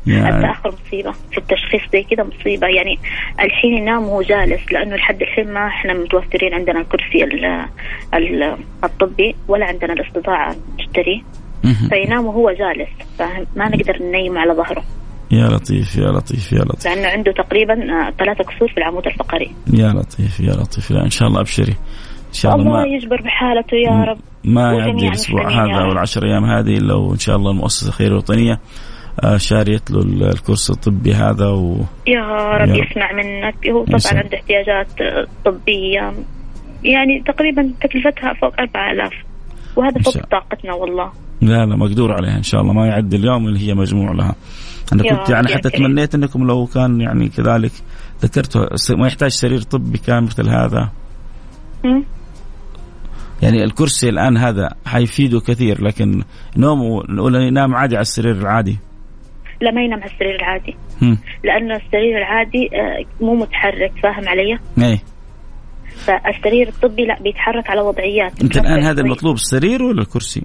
يعني 0.06 0.37
التأخر 0.37 0.75
مصيبة. 0.87 1.12
في 1.12 1.38
التشخيص 1.38 1.82
زي 1.92 2.02
كذا 2.02 2.25
مصيبة. 2.25 2.66
يعني 2.66 2.99
الحين 3.40 3.75
ينام 3.75 4.02
وهو 4.02 4.23
جالس 4.23 4.73
لأنه 4.73 4.96
لحد 4.96 5.23
الحين 5.23 5.52
ما 5.52 5.66
إحنا 5.66 5.94
متوفرين 5.94 6.54
عندنا 6.54 6.80
الكرسي 6.80 7.25
ال- 7.25 7.66
ال- 8.14 8.56
الطبي 8.84 9.34
ولا 9.49 9.66
عندنا 9.66 9.92
الاستطاعة 9.92 10.56
نشتريه. 10.78 11.23
فينام 11.88 12.26
وهو 12.26 12.50
جالس. 12.50 12.90
فاهم 13.18 13.46
ما 13.56 13.68
نقدر 13.68 14.02
ننيم 14.02 14.38
على 14.38 14.52
ظهره. 14.52 14.84
يا 15.30 15.49
لطيف 15.49 15.96
يا 15.96 16.08
لطيف 16.08 16.52
يا 16.52 16.58
لطيف. 16.58 16.87
لأنه 16.87 17.08
عنده 17.08 17.32
تقريبا 17.32 17.73
آه، 17.75 18.11
ثلاثة 18.18 18.44
كسور 18.44 18.68
في 18.68 18.78
العمود 18.78 19.06
الفقري. 19.06 19.50
يا 19.73 19.88
لطيف 19.88 20.40
يا 20.40 20.52
لطيف. 20.52 20.90
لا 20.90 21.04
إن 21.04 21.11
شاء 21.11 21.28
الله 21.28 21.40
أبشري. 21.40 21.75
إن 22.35 22.38
شاء 22.41 22.55
الله 22.55 22.67
الله 22.67 22.81
ما 22.83 22.87
يجبر 22.97 23.23
بحالته 23.23 23.76
يا 23.76 24.05
رب 24.05 24.19
ما 24.45 24.73
يعدي 24.73 25.09
الأسبوع 25.09 25.50
هذا. 25.50 25.85
والعشر 25.88 26.25
أيام 26.25 26.45
هذه 26.45 26.79
إلا 26.79 26.95
وإن 26.95 27.19
شاء 27.19 27.37
الله 27.37 27.50
المؤسسة 27.50 27.88
الخيريه 27.88 28.11
الوطنية 28.12 28.61
آه، 29.25 29.37
شاريت 29.37 29.91
له 29.91 30.00
الكورس 30.33 30.71
الطبي 30.71 31.14
هذا 31.14 31.47
و 31.49 31.76
يا 32.07 32.21
رب 32.57 32.69
يا. 32.69 32.75
يسمع 32.85 33.12
منك 33.12 33.69
هو 33.69 33.85
يسمع. 33.88 34.11
طبعا 34.11 34.23
عنده 34.23 34.37
احتياجات 34.38 35.00
آه، 35.00 35.26
طبية 35.45 36.12
يعني 36.85 37.23
تقريبا 37.26 37.73
تكلفتها 37.81 38.33
فوق 38.41 38.61
4000 38.61 39.12
وهذا 39.76 40.03
فوق 40.03 40.14
طاقتنا 40.26 40.75
والله 40.75 41.12
لا 41.43 41.67
لا 41.67 41.76
مقدور 41.76 42.12
عليها 42.12 42.37
إن 42.37 42.43
شاء 42.43 42.61
الله 42.61 42.73
ما 42.73 42.87
يعدي 42.87 43.17
اليوم 43.17 43.47
اللي 43.47 43.69
هي 43.69 43.75
مجموع 43.75 44.12
لها 44.12 44.35
أنا 44.93 45.03
كنت 45.03 45.31
يعني 45.31 45.49
حتى 45.49 45.71
كريم. 45.71 45.87
تمنيت 45.87 46.14
إنكم 46.14 46.47
لو 46.47 46.67
كان 46.67 47.00
يعني 47.00 47.29
كذلك 47.29 47.73
ذكرته 48.23 48.61
ما 48.99 49.07
يحتاج 49.07 49.31
سرير 49.31 49.61
طبي 49.62 49.99
كان 49.99 50.23
مثل 50.25 50.49
هذا؟ 50.49 50.91
يعني 53.45 53.65
الكرسي 53.65 54.09
الآن 54.09 54.37
هذا 54.37 54.75
حيفيده 54.87 55.41
كثير 55.41 55.85
لكن 55.85 56.23
نومه 56.57 57.03
نقول 57.09 57.35
ينام 57.35 57.75
عادي 57.75 57.95
على 57.97 58.03
السرير 58.03 58.35
العادي 58.35 58.79
لا 59.61 59.71
ما 59.71 59.83
ينام 59.83 60.01
على 60.01 60.11
السرير 60.13 60.35
العادي. 60.35 60.77
لأنه 61.45 61.77
السرير 61.77 62.19
العادي 62.19 62.71
آه، 62.75 63.25
مو 63.25 63.35
متحرك 63.35 63.93
فاهم 64.03 64.29
علي 64.29 64.59
إيه 64.79 64.99
فالسرير 65.97 66.69
الطبي 66.69 67.05
لا 67.05 67.23
بيتحرك 67.23 67.71
على 67.71 67.81
وضعيات 67.81 68.43
أنت 68.43 68.57
الآن 68.57 68.83
هذا. 68.83 69.01
المطلوب 69.01 69.35
السرير 69.35 69.83
ولا 69.83 70.03
الكرسي؟ 70.03 70.43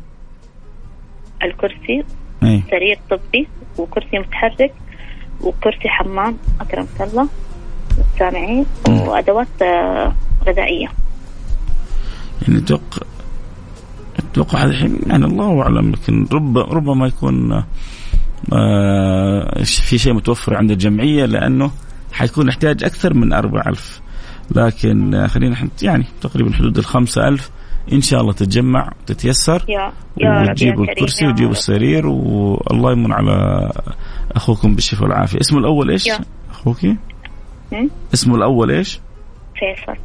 الكرسي 1.43 2.03
إيه 2.43 2.61
سرير 2.71 2.99
طبي 3.09 3.47
وكرسي 3.77 4.19
متحرك 4.19 4.73
وكرسي 5.41 5.89
حمام 5.89 6.37
أكرمك 6.61 7.01
الله 7.01 7.27
سامعين 8.19 8.65
مم. 8.87 9.01
وأدوات 9.01 9.61
آه، 9.61 10.15
غذائية 10.47 10.87
يعني 12.47 12.59
أتوقع 12.59 13.01
أتوقع 14.31 14.63
الحين 14.63 14.99
يعني 15.07 15.25
الله 15.25 15.61
أعلم 15.61 15.91
لكن 15.91 16.27
رب 16.31 16.57
ربما 16.57 17.07
يكون 17.07 17.63
آه 18.53 19.63
في 19.63 19.97
شيء 19.97 20.13
متوفر 20.13 20.55
عند 20.55 20.71
الجمعية 20.71 21.25
لأنه 21.25 21.71
حيكون 22.11 22.49
احتياج 22.49 22.83
أكثر 22.83 23.13
من 23.13 23.33
4000 23.33 24.01
لكن 24.55 25.13
آه، 25.13 25.27
خلينا 25.27 25.67
يعني 25.81 26.05
تقريبا 26.21 26.53
حدود 26.53 26.77
ال 26.77 26.85
5000 26.85 27.51
إن 27.93 28.01
شاء 28.01 28.21
الله 28.21 28.33
تتجمع 28.33 28.91
وتتيسر 29.01 29.65
وتجيبوا 30.21 30.83
الكرسي 30.83 31.27
وتجيبوا. 31.27 31.51
السرير 31.51 32.07
والله 32.07 32.91
يمن 32.91 33.13
على 33.13 33.69
أخوكم 34.31 34.75
بالشفاء 34.75 35.03
والعافية. 35.03 35.39
اسمه 35.39 35.59
الأول 35.59 35.91
إيش. 35.91 36.09
أخوكي؟ 36.51 36.97
اسمه 38.13 38.35
الأول 38.35 38.71
إيش؟ 38.71 38.99
فيصل. 39.59 39.99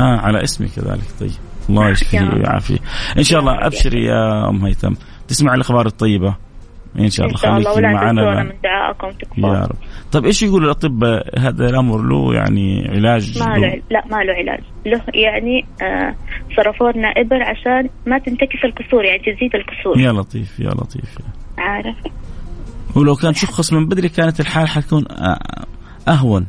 آه 0.00 0.16
على 0.16 0.42
اسمي 0.42 0.68
كذلك 0.68 1.04
طيب. 1.20 1.30
الله 1.70 1.90
يشفيه 1.90 2.18
يا. 2.18 2.34
ويعافيه 2.34 2.78
إن 3.18 3.22
شاء 3.22 3.38
يا 3.38 3.40
الله 3.40 3.54
يا 3.54 3.66
أبشري 3.66 4.04
يا 4.04 4.48
أم 4.48 4.64
هيثم. 4.66 4.92
تسمع 5.28 5.54
الأخبار 5.54 5.86
الطيبة. 5.86 6.36
إن 6.98 7.10
شاء 7.10 7.26
الله 7.26 7.36
خليكي 7.36 7.70
ولا 7.70 7.92
معنا. 7.92 8.42
من 8.42 8.52
دعائكم 8.64 9.08
يا 9.38 9.62
رب. 9.62 9.76
طيب 10.12 10.24
إيش 10.24 10.42
يقولوا 10.42 10.64
الاطباء 10.64 11.38
هذا 11.38 11.68
الأمر 11.68 12.02
له؟ 12.02 12.34
يعني 12.34 12.88
علاج 12.88 13.38
ما 13.42 13.56
له. 13.56 13.82
لا 13.90 14.04
ما 14.10 14.16
له 14.16 14.32
علاج. 14.32 14.60
له 14.86 15.02
يعني 15.14 15.64
آه 15.82 16.14
صرفوا 16.56 16.92
لنا 16.92 17.08
إبر 17.08 17.42
عشان 17.42 17.88
ما 18.06 18.18
تنتكس 18.18 18.64
الكسور 18.64 19.04
يعني 19.04 19.18
تزيد 19.18 19.54
الكسور. 19.54 20.00
يا 20.00 20.12
لطيف 20.12 20.60
يا 20.60 20.70
لطيف. 20.70 21.18
عارف. 21.58 21.96
ولو 22.96 23.14
كان 23.14 23.34
شخص 23.34 23.72
من 23.72 23.86
بدري 23.86 24.08
كانت 24.08 24.40
الحال 24.40 24.68
حتكون 24.68 25.04
آه، 25.10 25.38
أهون. 26.08 26.46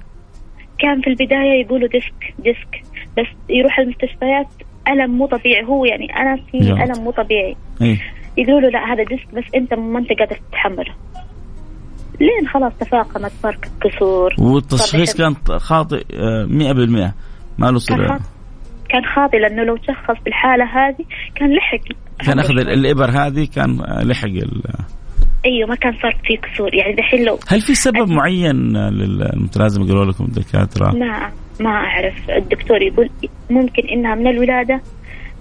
كان 0.80 1.02
في 1.02 1.08
البداية 1.08 1.66
يقولوا 1.66 1.88
disc 1.88 2.34
disc. 2.40 2.84
بس 3.18 3.26
يروح 3.50 3.80
المستشفيات 3.80 4.48
ألم 4.88 5.12
مو 5.18 5.28
طبيعي. 5.28 5.66
هو 5.66 5.86
يعني 5.86 6.06
أنا 6.20 6.36
في. 6.52 6.58
ألم 6.58 7.04
مو 7.04 7.12
طبيعي. 7.12 7.56
إيه. 7.82 7.98
يقولوا 8.38 8.62
له 8.62 8.70
لا 8.70 8.94
هذا 8.94 9.04
disc 9.04 9.28
بس 9.36 9.44
أنت 9.56 9.74
ما 9.74 10.00
أنت 10.00 10.10
قادر 10.20 10.40
تتحمله. 10.52 10.94
لين 12.22 12.48
خلاص 12.54 12.74
تفاقمت 12.80 13.32
صار 13.44 13.58
كسور 13.82 14.34
والتشخيص. 14.40 15.16
كان 15.18 15.36
خاطئ 15.60 16.04
آه، 16.14 16.46
100% 16.46 17.14
ما 17.60 17.72
له 17.72 17.78
صله 17.78 18.20
كان 18.90 19.06
خاطئ. 19.16 19.38
لأنه 19.38 19.64
لو 19.64 19.78
تشخص 19.78 20.24
بالحالة 20.26 20.64
هذه 20.66 21.06
كان 21.36 21.56
لحق. 21.56 21.98
كان 22.26 22.40
أخذ 22.40 22.50
ال- 22.58 22.70
الإبر 22.70 23.10
هذه 23.10 23.48
كان 23.56 23.80
آه، 23.82 24.04
لحق 24.04 24.26
ال- 24.28 24.62
أيوه 25.46 25.70
ما 25.70 25.76
كان 25.76 25.94
صار 26.02 26.18
فيه 26.24 26.38
كسور 26.38 26.76
يعني 26.76 26.94
دحين 26.96 27.26
لو 27.26 27.40
هل 27.48 27.62
في 27.62 27.76
سبب 27.76 28.10
معين 28.12 28.78
للمتلازمه 28.78 29.88
قالوا 29.88 30.06
لكم 30.06 30.24
الدكاتره؟ 30.24 30.92
ما 30.96 31.32
ما 31.60 31.70
أعرف 31.70 32.30
الدكتور 32.30 32.82
يقول 32.82 33.10
ممكن 33.50 33.88
إنها 33.88 34.16
من 34.16 34.28
الولادة 34.28 34.82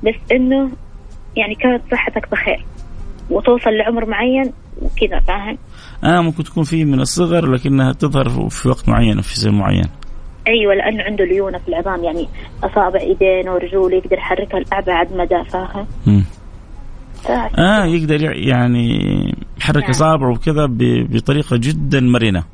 بس 0.04 0.14
إنه 0.33 0.71
يعني 1.37 1.54
كانت 1.54 1.83
صحتك 1.92 2.30
بخير 2.30 2.64
وتوصل 3.30 3.71
لعمر 3.71 4.06
معين 4.06 4.52
وكذا 4.83 5.21
فاهم؟ 5.21 5.59
آه 6.04 6.21
ممكن 6.21 6.44
تكون 6.44 6.62
في 6.64 6.85
من 6.85 7.00
الصغر 7.00 7.50
لكنها 7.50 7.92
تظهر 7.92 8.49
في 8.49 8.68
وقت 8.68 8.88
معين 8.88 9.21
في 9.21 9.37
سن 9.37 9.54
معين. 9.54 9.85
أيوه 10.49 10.75
لأنه 10.75 11.02
عنده 11.02 11.25
ليونة 11.25 11.59
في 11.59 11.68
العظام 11.68 12.04
يعني 12.04 12.28
أصابع 12.64 13.00
إيدين 13.00 13.49
ورجوله 13.49 13.97
يقدر 13.97 14.16
يحركها 14.18 14.61
لأبعد 14.61 15.12
مدى 15.16 15.44
فاهم؟ 15.50 15.87
آه 17.59 17.85
يقدر 17.85 18.23
يع- 18.23 18.37
يعني 18.37 18.88
يحرك 19.59 19.83
نعم. 19.83 19.90
إصابعه 19.90 20.30
وكذا 20.30 20.66
بطريقة 21.11 21.56
جدا 21.56 22.00
مرنة. 22.00 22.44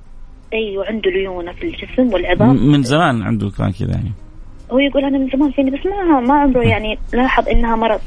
أيوه 0.53 0.87
عنده 0.87 1.11
ليونة 1.11 1.53
في 1.53 1.63
الجسم 1.63 2.15
والعظام. 2.15 2.67
من 2.67 2.83
زمان 2.83 3.23
عنده 3.23 3.51
كان 3.59 3.73
كذا 3.73 3.91
يعني. 3.91 4.13
هو 4.73 4.79
يقول 4.79 5.05
أنا 5.05 5.19
من 5.19 5.29
زمان 5.31 5.51
فيني 5.51 5.71
بس 5.71 5.87
ما 5.87 6.21
ما 6.21 6.35
عمره 6.35 6.63
يعني 6.63 6.99
لاحظ 7.13 7.49
إنها 7.49 7.77
مرض. 7.77 8.01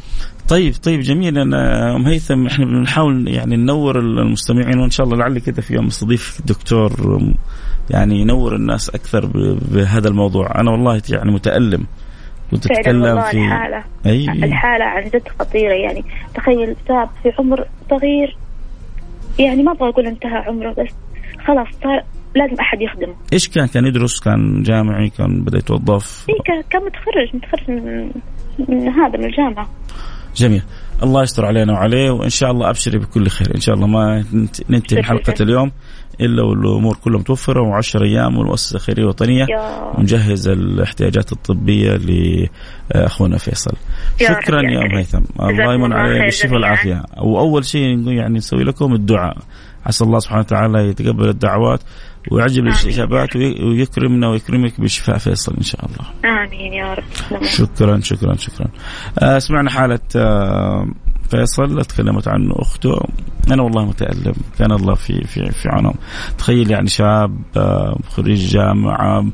طيب 0.50 0.74
طيب 0.84 1.00
جميل. 1.00 1.38
أنا 1.38 1.96
أم 1.96 2.06
هيثم 2.06 2.48
إحنا 2.48 2.66
بنحاول 2.66 3.28
يعني 3.28 3.56
ننور 3.56 4.00
المستمعين 4.00 4.80
وإن 4.80 4.90
شاء 4.90 5.06
الله 5.06 5.18
لعل 5.18 5.40
كذا 5.40 5.62
في 5.62 5.74
يوم 5.74 5.86
استضيف 5.88 6.42
دكتور 6.46 7.22
يعني 7.90 8.22
ينور 8.22 8.56
الناس 8.56 8.90
أكثر 8.90 9.26
بهذا 9.72 10.08
الموضوع. 10.08 10.60
أنا 10.60 10.72
والله 10.72 11.02
يعني 11.10 11.32
متألم. 11.32 11.86
كنت 12.52 12.72
أتكلم 12.72 13.22
في 13.22 13.38
الحالة. 13.38 13.84
أي. 14.06 14.26
الحالة 14.26 14.86
عن 14.86 15.04
جد 15.04 15.28
خطيرة 15.40 15.74
يعني. 15.74 16.04
تخيل 16.36 16.76
شاب 16.88 17.10
في 17.24 17.32
عمر 17.40 17.66
صغير. 17.90 18.38
يعني 19.40 19.64
ما 19.64 19.72
أبغى 19.72 19.90
أقول 19.90 20.08
انتهى 20.08 20.38
عمره 20.38 20.72
بس 20.72 20.94
خلاص 21.46 21.68
صار 21.84 22.04
لازم 22.36 22.56
أحد 22.60 22.82
يخدمه 22.82 23.16
إيش 23.34 23.48
كان؟ 23.50 23.68
كان 23.68 23.86
يدرس 23.86 24.20
كان 24.20 24.64
جامعي 24.64 25.10
كان 25.10 25.44
بدأ 25.44 25.58
يتوظف؟ 25.58 26.26
إيه 26.30 26.36
كان- 26.46 26.82
متخرج 26.86 27.36
متخرج 27.36 27.70
من, 27.70 28.12
من 28.70 28.90
هذا 28.90 29.18
من 29.18 29.26
الجامعة. 29.26 29.70
جميل. 30.36 30.62
الله 31.04 31.24
يستر 31.24 31.46
علينا 31.46 31.74
وعليه 31.74 32.12
وإن 32.12 32.30
شاء 32.30 32.52
الله 32.52 32.70
أبشري 32.70 32.98
بكل 33.00 33.28
خير. 33.28 33.56
إن 33.56 33.62
شاء 33.62 33.76
الله 33.76 33.88
ما 33.88 34.24
ننت- 34.34 34.72
ننتهي 34.72 35.04
حلقة 35.04 35.34
اليوم 35.42 35.72
إلا 36.22 36.44
والأمور 36.44 36.96
كلها 37.04 37.20
متوفرة 37.20 37.82
و10 37.82 38.02
أيام 38.02 38.38
والمؤسسة 38.38 38.76
الخيريه 38.76 39.04
الوطنيه 39.04 39.46
ونجهز 39.98 40.48
الاحتياجات 40.48 41.32
الطبية 41.32 41.98
لأخونا 42.92 43.38
فيصل. 43.38 43.72
يا 44.22 44.28
شكرا 44.28 44.62
يا 44.62 44.82
أم. 44.86 44.96
هيثم 44.98 45.22
الله 45.40 45.74
يمن 45.74 45.94
عليه 45.94 46.22
بالشفاء. 46.22 46.54
والعافية. 46.54 47.04
وأول 47.22 47.66
شيء 47.66 47.98
نقول 48.00 48.14
يعني 48.14 48.34
نسوي 48.38 48.64
لكم 48.64 48.94
الدعاء. 48.94 49.38
عسى 49.86 50.04
الله 50.04 50.20
سبحانه 50.20 50.40
وتعالى 50.42 50.88
يتقبل 50.90 51.30
الدعوات. 51.30 51.80
ويعجب. 52.32 52.64
الاجابات 52.68 53.36
وي- 53.36 53.64
ويكرمنا 53.64 54.28
ويكرمك 54.30 54.82
بشفاء 54.82 55.18
فيصل 55.18 55.56
إن 55.58 55.64
شاء 55.64 55.86
الله. 55.86 56.34
آمين 56.44 56.74
يا 56.74 56.94
رب. 56.94 57.44
شكرا 57.44 58.00
شكرا 58.00 58.36
شكرا. 58.36 58.68
آه 59.20 59.40
سمعنا 59.40 59.70
حالة 59.70 60.00
آه 60.16 60.88
فيصل 61.30 61.86
تكلمت 61.86 62.28
عنه 62.28 62.52
أخته. 62.56 63.00
أنا 63.52 63.64
والله 63.64 63.86
متألم. 63.86 64.34
كان 64.60 64.72
الله 64.72 64.94
في 64.94 65.24
في 65.24 65.52
في 65.52 65.70
عونهم 65.70 65.96
تخيل 66.38 66.72
يعني 66.72 66.88
شاب 66.88 67.38
آه 67.58 68.00
خريج 68.10 68.48
جامعة 68.48 69.26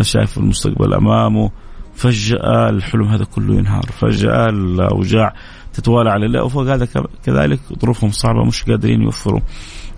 شايف 0.00 0.38
المستقبل 0.38 0.94
أمامه. 0.94 1.50
فجأة 1.94 2.68
الحلم 2.70 3.04
هذا 3.08 3.24
كله 3.24 3.54
ينهار. 3.54 3.82
فجأة 3.82 4.48
الأوجاع 4.48 5.34
تتوالى 5.72 6.10
على 6.10 6.26
الله 6.26 6.44
وفوق 6.44 6.62
هذا 6.66 6.88
كذلك 7.24 7.60
ظروفهم 7.80 8.10
صعبة 8.10 8.44
مش 8.44 8.62
قادرين 8.64 9.02
يوفروا. 9.02 9.40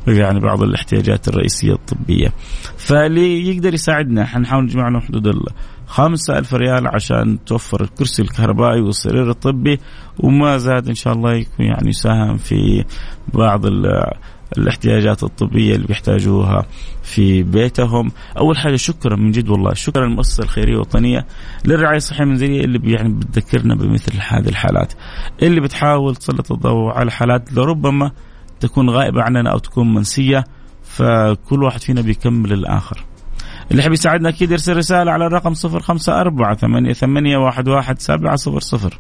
يعني 0.07 0.41
بعض 0.41 0.63
الاحتياجات 0.63 1.29
الرئيسية 1.29 1.73
الطبية. 1.73 2.33
فاللي 2.77 3.49
يقدر 3.49 3.75
يساعدنا 3.75 4.25
حنحاول 4.27 4.65
نجمع 4.65 4.89
له 4.89 5.01
حدود 5.01 5.27
ال 5.27 5.43
5000 5.87 6.55
ريال 6.55 6.89
عشان 6.89 7.45
توفر 7.45 7.81
الكرسي 7.83 8.23
الكهربائي 8.23 8.81
والسرير 8.81 9.31
الطبي 9.31 9.79
وما 10.19 10.59
زاد 10.59 10.89
إن 10.89 10.95
شاء 10.95 11.13
الله 11.13 11.33
يكون 11.35 11.67
يعني 11.67 11.89
يساهم 11.89 12.37
في 12.37 12.85
بعض 13.35 13.67
ال- 13.67 14.13
الاحتياجات 14.59 15.23
الطبية 15.23 15.75
اللي 15.75 15.87
بيحتاجوها 15.87 16.67
في 17.03 17.43
بيتهم. 17.43 18.13
أول 18.39 18.57
حاجة 18.59 18.77
شكرا 18.77 19.17
من 19.17 19.31
جد 19.31 19.49
والله 19.49 19.75
شكرا 19.75 20.07
للمؤسسة 20.07 20.43
الخيرية 20.45 20.73
الوطنية 20.75 21.27
للرعاية 21.65 21.97
الصحية 21.97 22.25
المنزلية 22.25 22.65
اللي 22.65 22.93
يعني 22.93 23.09
بتذكرنا 23.09 23.75
بمثل 23.75 24.13
هذه 24.29 24.49
الحالات. 24.49 24.93
اللي 25.43 25.61
بتحاول 25.61 26.17
تسلط 26.17 26.53
الضوء 26.53 26.91
على 26.93 27.11
حالات 27.11 27.53
لربما 27.53 28.11
تكون 28.63 28.91
غائبة 28.91 29.23
عننا 29.23 29.53
أو 29.53 29.59
تكون 29.59 29.95
منسية 29.95 30.45
فكل 30.83 31.63
واحد 31.63 31.81
فينا 31.81 32.01
بيكمل 32.01 32.53
الآخر. 32.53 33.05
اللي 33.71 33.83
يحب 33.83 33.93
يساعدنا 33.93 34.29
أكيد 34.29 34.51
يرسل 34.51 34.77
رسالة 34.77 35.13
على 35.13 35.27
الرقم 35.27 35.55
صفر 35.55 35.81
خمسة 35.81 36.21
أربعة 36.21 36.57
ثمانية, 36.57 36.93
ثمانية 36.93 37.37
واحد, 37.37 37.69
واحد 37.69 38.01
سبعة 38.01 38.37
صفر 38.37 38.61
صفر. 38.61 38.99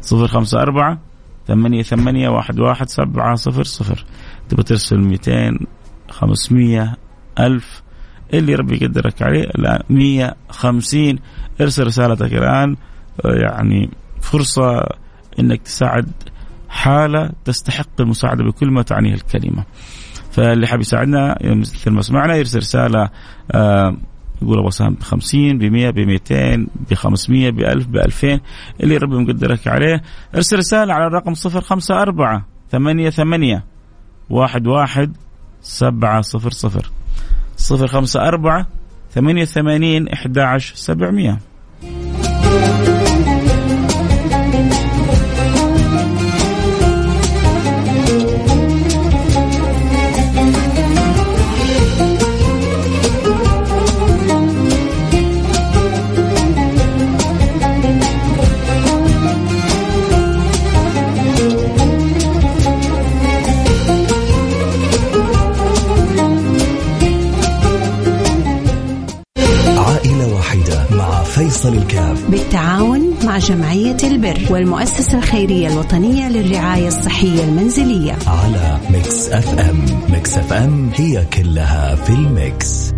صفر 0.00 0.26
خمسة 0.26 0.62
أربعة 0.62 0.98
ثمانية, 1.46 1.82
ثمانية 1.82 2.28
واحد, 2.28 2.60
واحد 2.60 2.88
سبعة 2.88 3.34
صفر 3.34 3.64
صفر. 3.64 4.04
تبغى 4.48 4.62
ترسل 4.62 4.98
ميتين 4.98 5.58
خمسمية 6.10 6.96
ألف. 7.38 7.82
اللي 8.34 8.54
ربي 8.54 8.76
يقدرك 8.76 9.22
عليه 9.22 9.46
مية 9.90 10.34
خمسين. 10.48 11.18
ارسل 11.60 11.86
رسالتك 11.86 12.32
الآن. 12.32 12.76
يعني 13.24 13.90
فرصة 14.20 14.86
إنك 15.38 15.62
تساعد 15.62 16.12
حالة 16.70 17.30
تستحق 17.44 18.00
المساعدة 18.00 18.44
بكل 18.44 18.70
ما 18.70 18.82
تعنيه 18.82 19.14
الكلمة. 19.14 19.64
فاللي 20.30 20.66
حاب 20.66 20.80
يساعدنا 20.80 21.38
مثل 21.42 21.90
ما 21.90 22.02
سمعنا 22.02 22.36
يرسل 22.36 22.58
رسالة 22.58 23.10
آه، 23.52 23.96
يقول 24.42 24.58
أبو 24.58 24.68
اساهم 24.68 24.94
ب 24.94 25.02
50 25.02 25.58
ب 25.58 25.62
100 25.64 25.90
ب 25.90 25.98
200 25.98 26.66
ب 26.90 26.94
500 26.94 27.50
ب 27.50 27.58
1000 27.60 27.86
ب 27.86 27.96
2000 27.96 28.40
اللي 28.80 28.96
ربي 28.96 29.16
مقدرك 29.16 29.68
عليه. 29.68 30.02
ارسل 30.34 30.58
رسالة 30.58 30.94
على 30.94 31.06
الرقم 31.06 31.32
054 31.32 32.42
88 32.72 33.62
11 34.72 35.34
700 35.62 36.70
054 37.70 38.66
88 39.14 40.08
700 40.74 41.38
مع 71.60 71.70
فيصل 71.70 71.82
الكاف. 71.82 72.30
بالتعاون 72.30 73.14
مع 73.24 73.38
جمعية 73.38 73.96
البر 74.04 74.38
والمؤسسة 74.50 75.18
الخيرية 75.18 75.68
الوطنية 75.68 76.28
للرعاية 76.28 76.88
الصحية 76.88 77.44
المنزلية. 77.44 78.12
على 78.26 78.78
Mix 78.90 79.28
FM. 79.28 79.84
Mix 80.12 80.38
FM 80.38 80.90
هي 80.94 81.24
كلها 81.24 81.94
في 81.94 82.10
ال 82.12 82.28
mix. 82.28 82.92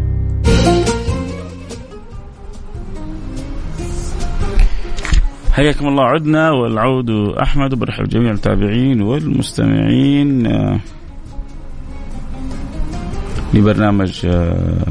حياكم 5.53 5.89
الله. 5.89 6.05
عدنا 6.05 6.51
والعود 6.51 7.11
أحمد 7.43 7.73
وبرحب 7.73 8.09
جميع 8.09 8.31
المتابعين 8.31 9.03
والمستمعين. 9.03 10.47
آه، 10.47 10.81
لبرنامج 13.55 14.27
آه، 14.27 14.87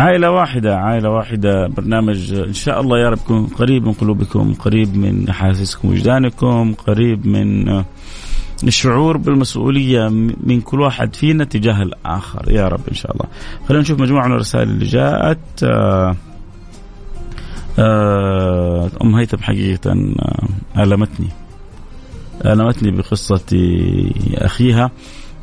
عائلة 0.00 0.30
واحدة 0.30 0.76
عائلة 0.76 1.10
واحدة 1.10 1.66
برنامج 1.66 2.34
إن 2.34 2.52
شاء 2.52 2.80
الله 2.80 2.98
يا 2.98 3.08
رب 3.08 3.18
يكون 3.18 3.46
قريب 3.46 3.86
من 3.86 3.92
قلوبكم 3.92 4.54
قريب 4.54 4.96
من 4.96 5.28
أحاسيسكم 5.28 5.88
وجدانكم 5.88 6.74
قريب 6.74 7.26
من 7.26 7.82
الشعور 8.64 9.16
بالمسؤولية 9.16 10.08
من 10.44 10.60
كل 10.60 10.80
واحد 10.80 11.14
فينا 11.14 11.44
تجاه 11.44 11.82
الآخر. 11.82 12.50
يا 12.50 12.68
رب 12.68 12.80
إن 12.88 12.94
شاء 12.94 13.12
الله. 13.12 13.26
خلينا 13.68 13.82
نشوف 13.82 14.00
مجموعة 14.00 14.26
من 14.26 14.32
الرسائل 14.32 14.68
اللي 14.68 14.84
جاءت. 14.84 15.38
آه 15.64 16.16
آه، 17.78 18.90
أم 19.02 19.14
هيثم 19.14 19.38
حقيقة 19.38 19.90
آه، 19.90 20.82
ألمتني. 20.82 21.28
ألمتني 22.44 22.90
بقصة 22.90 23.40
أخيها. 24.34 24.90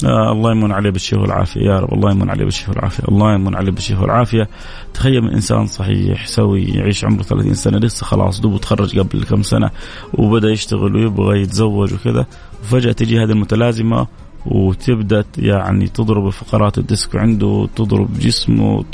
آه 0.05 0.31
الله 0.31 0.51
يمن 0.51 0.71
عليه 0.71 0.89
بالشفاء 0.89 1.21
والعافية. 1.21 1.61
يا 1.61 1.79
رب 1.79 1.93
الله 1.93 2.11
يمن 2.11 2.29
عليه 2.29 2.45
بالشفاء 2.45 2.75
والعافية. 2.75 3.03
الله 3.09 3.33
يمن 3.33 3.55
عليه 3.55 3.71
بالشفاء 3.71 4.01
والعافية. 4.01 4.49
تخيل 4.93 5.21
من 5.21 5.29
إنسان 5.29 5.67
صحيح 5.67 6.27
سوي 6.27 6.63
يعيش 6.63 7.05
عمره 7.05 7.23
30 7.23 7.53
سنة 7.53 7.77
لسه 7.77 8.05
خلاص 8.05 8.41
دوب 8.41 8.61
تخرج 8.61 8.99
قبل 8.99 9.23
كم 9.23 9.43
سنة 9.43 9.69
وبدأ 10.13 10.49
يشتغل 10.49 10.95
ويبغى 10.95 11.41
يتزوج 11.41 11.93
وكذا. 11.93 12.25
وفجأة 12.61 12.91
تجي 12.91 13.17
هذه 13.23 13.31
المتلازمة 13.31 14.07
وتبدأ 14.45 15.25
يعني 15.37 15.87
تضرب 15.87 16.29
فقرات 16.29 16.77
الديسك 16.77 17.15
عنده 17.15 17.67
تضرب 17.75 18.19
جسمه 18.19 18.85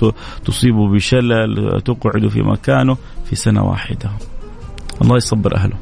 تصيبه 0.46 0.90
بشلل 0.90 1.82
تقعده 1.82 2.30
في 2.30 2.42
مكانه 2.42 2.98
في 3.26 3.36
سنة 3.36 3.64
واحدة. 3.64 4.12
الله 5.02 5.18
يصبر 5.18 5.56
أهله. 5.56 5.76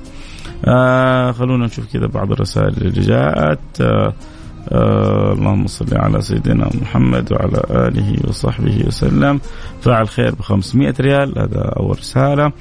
آه 0.65 1.31
خلونا 1.31 1.65
نشوف 1.65 1.93
كذا 1.93 2.07
بعض 2.07 2.31
الرسائل 2.31 2.73
اللي 2.77 3.01
جاءت. 3.01 3.81
آه 3.81 4.13
آه 4.69 5.33
اللهم 5.33 5.67
صل 5.67 5.97
على 5.97 6.21
سيدنا 6.21 6.69
محمد 6.81 7.33
وعلى 7.33 7.61
آله 7.69 8.15
وصحبه 8.27 8.83
وسلم. 8.87 9.39
فاعل 9.81 10.07
خير 10.07 10.35
ب 10.35 10.41
500 10.41 10.93
ريال 10.99 11.39
هذا 11.39 11.73
أول 11.77 11.99
رسالة. 11.99 12.51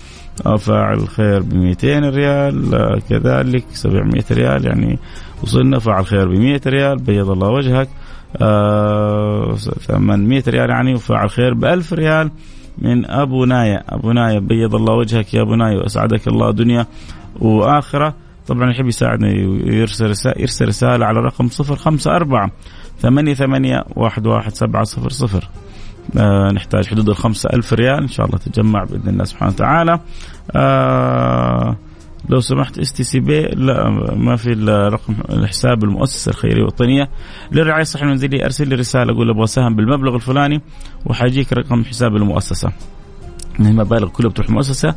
آه 0.47 0.57
فاعل 0.57 1.09
خير 1.09 1.43
ب 1.43 1.55
200 1.55 2.09
ريال 2.09 2.75
آه 2.75 2.99
كذلك 3.09 3.65
700 3.73 4.25
ريال 4.31 4.67
يعني 4.67 4.99
وصلنا. 5.43 5.79
فعل 5.79 6.07
خير 6.07 6.29
ب 6.29 6.33
100 6.33 6.61
ريال 6.67 6.99
بيض 6.99 7.31
الله 7.31 7.49
وجهك. 7.49 7.89
آه 8.37 9.55
800 9.57 10.43
ريال 10.49 10.71
يعني 10.71 10.95
وفعل 10.95 11.31
خير 11.31 11.55
ب 11.55 11.65
1000 11.65 11.93
ريال 11.93 12.31
من 12.79 13.11
أبو 13.11 13.45
نايا. 13.45 13.85
أبو 13.89 14.13
نايا 14.13 14.39
بيض 14.39 14.75
الله 14.75 14.95
وجهك 14.95 15.35
يا 15.35 15.43
أبو 15.43 15.55
نايا 15.55 15.79
وأسعدك 15.79 16.29
الله 16.29 16.51
دنيا 16.51 16.87
وآخرة. 17.41 18.15
طبعا 18.51 18.71
يحب 18.71 18.87
يساعدنا 18.87 19.29
يرسل 19.75 20.11
رسالة 20.11 20.35
يرسل 20.39 20.69
رسالة 20.69 21.07
على 21.07 21.21
رقم 21.21 21.49
صفر 21.49 21.77
خمسة 21.77 22.11
أربعة 22.11 22.51
ثمانية 22.99 23.35
ثمانية 23.35 23.85
واحد 23.97 24.27
واحد 24.27 24.55
سبعة 24.55 24.85
صفر 24.85 25.11
صفر. 25.11 25.49
آه 26.19 26.51
نحتاج 26.53 26.87
حدود 26.87 27.09
الخمسة 27.09 27.51
ألف 27.53 27.73
ريال 27.73 28.03
إن 28.03 28.09
شاء 28.09 28.27
الله 28.27 28.39
تتجمع 28.39 28.85
بإذن 28.85 29.09
الله 29.09 29.25
سبحانه 29.25 29.53
وتعالى. 29.53 30.01
آه 30.57 31.77
لو 32.29 32.41
سمحت 32.41 32.79
STC 32.79 33.21
Pay 33.21 33.43
لا 33.43 33.91
ما 34.17 34.37
في 34.37 34.51
رقم 34.93 35.15
الحساب 35.31 35.85
المؤسسة 35.85 36.31
الخيرية 36.31 36.61
الوطنيه 36.61 37.09
للرعاية 37.53 37.83
الصحية 37.83 38.05
المنزلية 38.05 38.45
أرسل 38.45 38.69
لي 38.69 38.75
رسالة 38.75 39.13
أقول 39.13 39.31
أبغى 39.31 39.47
سهم 39.47 39.77
بالمبلغ 39.77 40.15
الفلاني 40.15 40.61
وحيجيك 41.07 41.53
رقم 41.53 41.85
حساب 41.85 42.17
المؤسسة. 42.17 42.73
المبالغ 43.67 44.09
كلها 44.09 44.31
بتروح 44.31 44.49
المؤسسه 44.49 44.95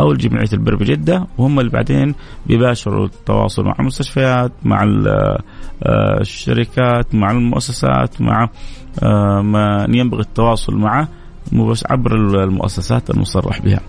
أو 0.00 0.12
لجمعيه 0.12 0.48
البر 0.52 0.74
بجدة 0.74 1.26
وهم 1.38 1.60
اللي 1.60 1.70
بعدين 1.70 2.14
بيباشروا 2.46 3.06
التواصل 3.06 3.64
مع 3.64 3.74
المستشفيات 3.80 4.52
مع 4.64 4.82
آه، 4.82 6.20
الشركات 6.20 7.14
مع 7.14 7.30
المؤسسات 7.30 8.20
مع 8.20 8.48
آه، 9.02 9.42
من 9.42 9.94
ينبغي 9.94 10.20
التواصل 10.20 10.74
معه 10.76 11.08
عبر 11.90 12.14
المؤسسات 12.44 13.10
المصرح 13.10 13.60
بها. 13.62 13.80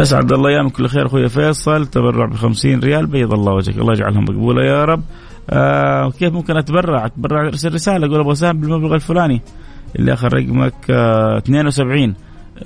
اسعد 0.00 0.32
الله 0.32 0.50
ايامك 0.50 0.72
كل 0.72 0.88
خير 0.88 1.06
أخوي 1.06 1.28
فيصل. 1.28 1.86
تبرع 1.86 2.26
ب 2.26 2.34
50 2.34 2.80
ريال 2.80 3.06
بيض 3.06 3.32
الله 3.32 3.52
وجهك 3.52 3.78
الله 3.78 3.92
يجعلها 3.92 4.20
مقبولة 4.20 4.64
يا 4.64 4.84
رب. 4.84 5.02
آه 5.50 6.10
كيف 6.10 6.32
ممكن 6.32 6.56
أتبرع؟ 6.56 7.06
أتبرع 7.06 7.46
أرسل 7.46 7.74
رسالة 7.74 8.06
أقول 8.06 8.20
أبغى 8.20 8.32
اساهم 8.32 8.60
بالمبلغ 8.60 8.94
الفلاني. 8.94 9.42
اللي 9.98 10.12
آخر 10.12 10.34
رقمك 10.34 10.74
آه 10.90 11.38
72 11.38 12.14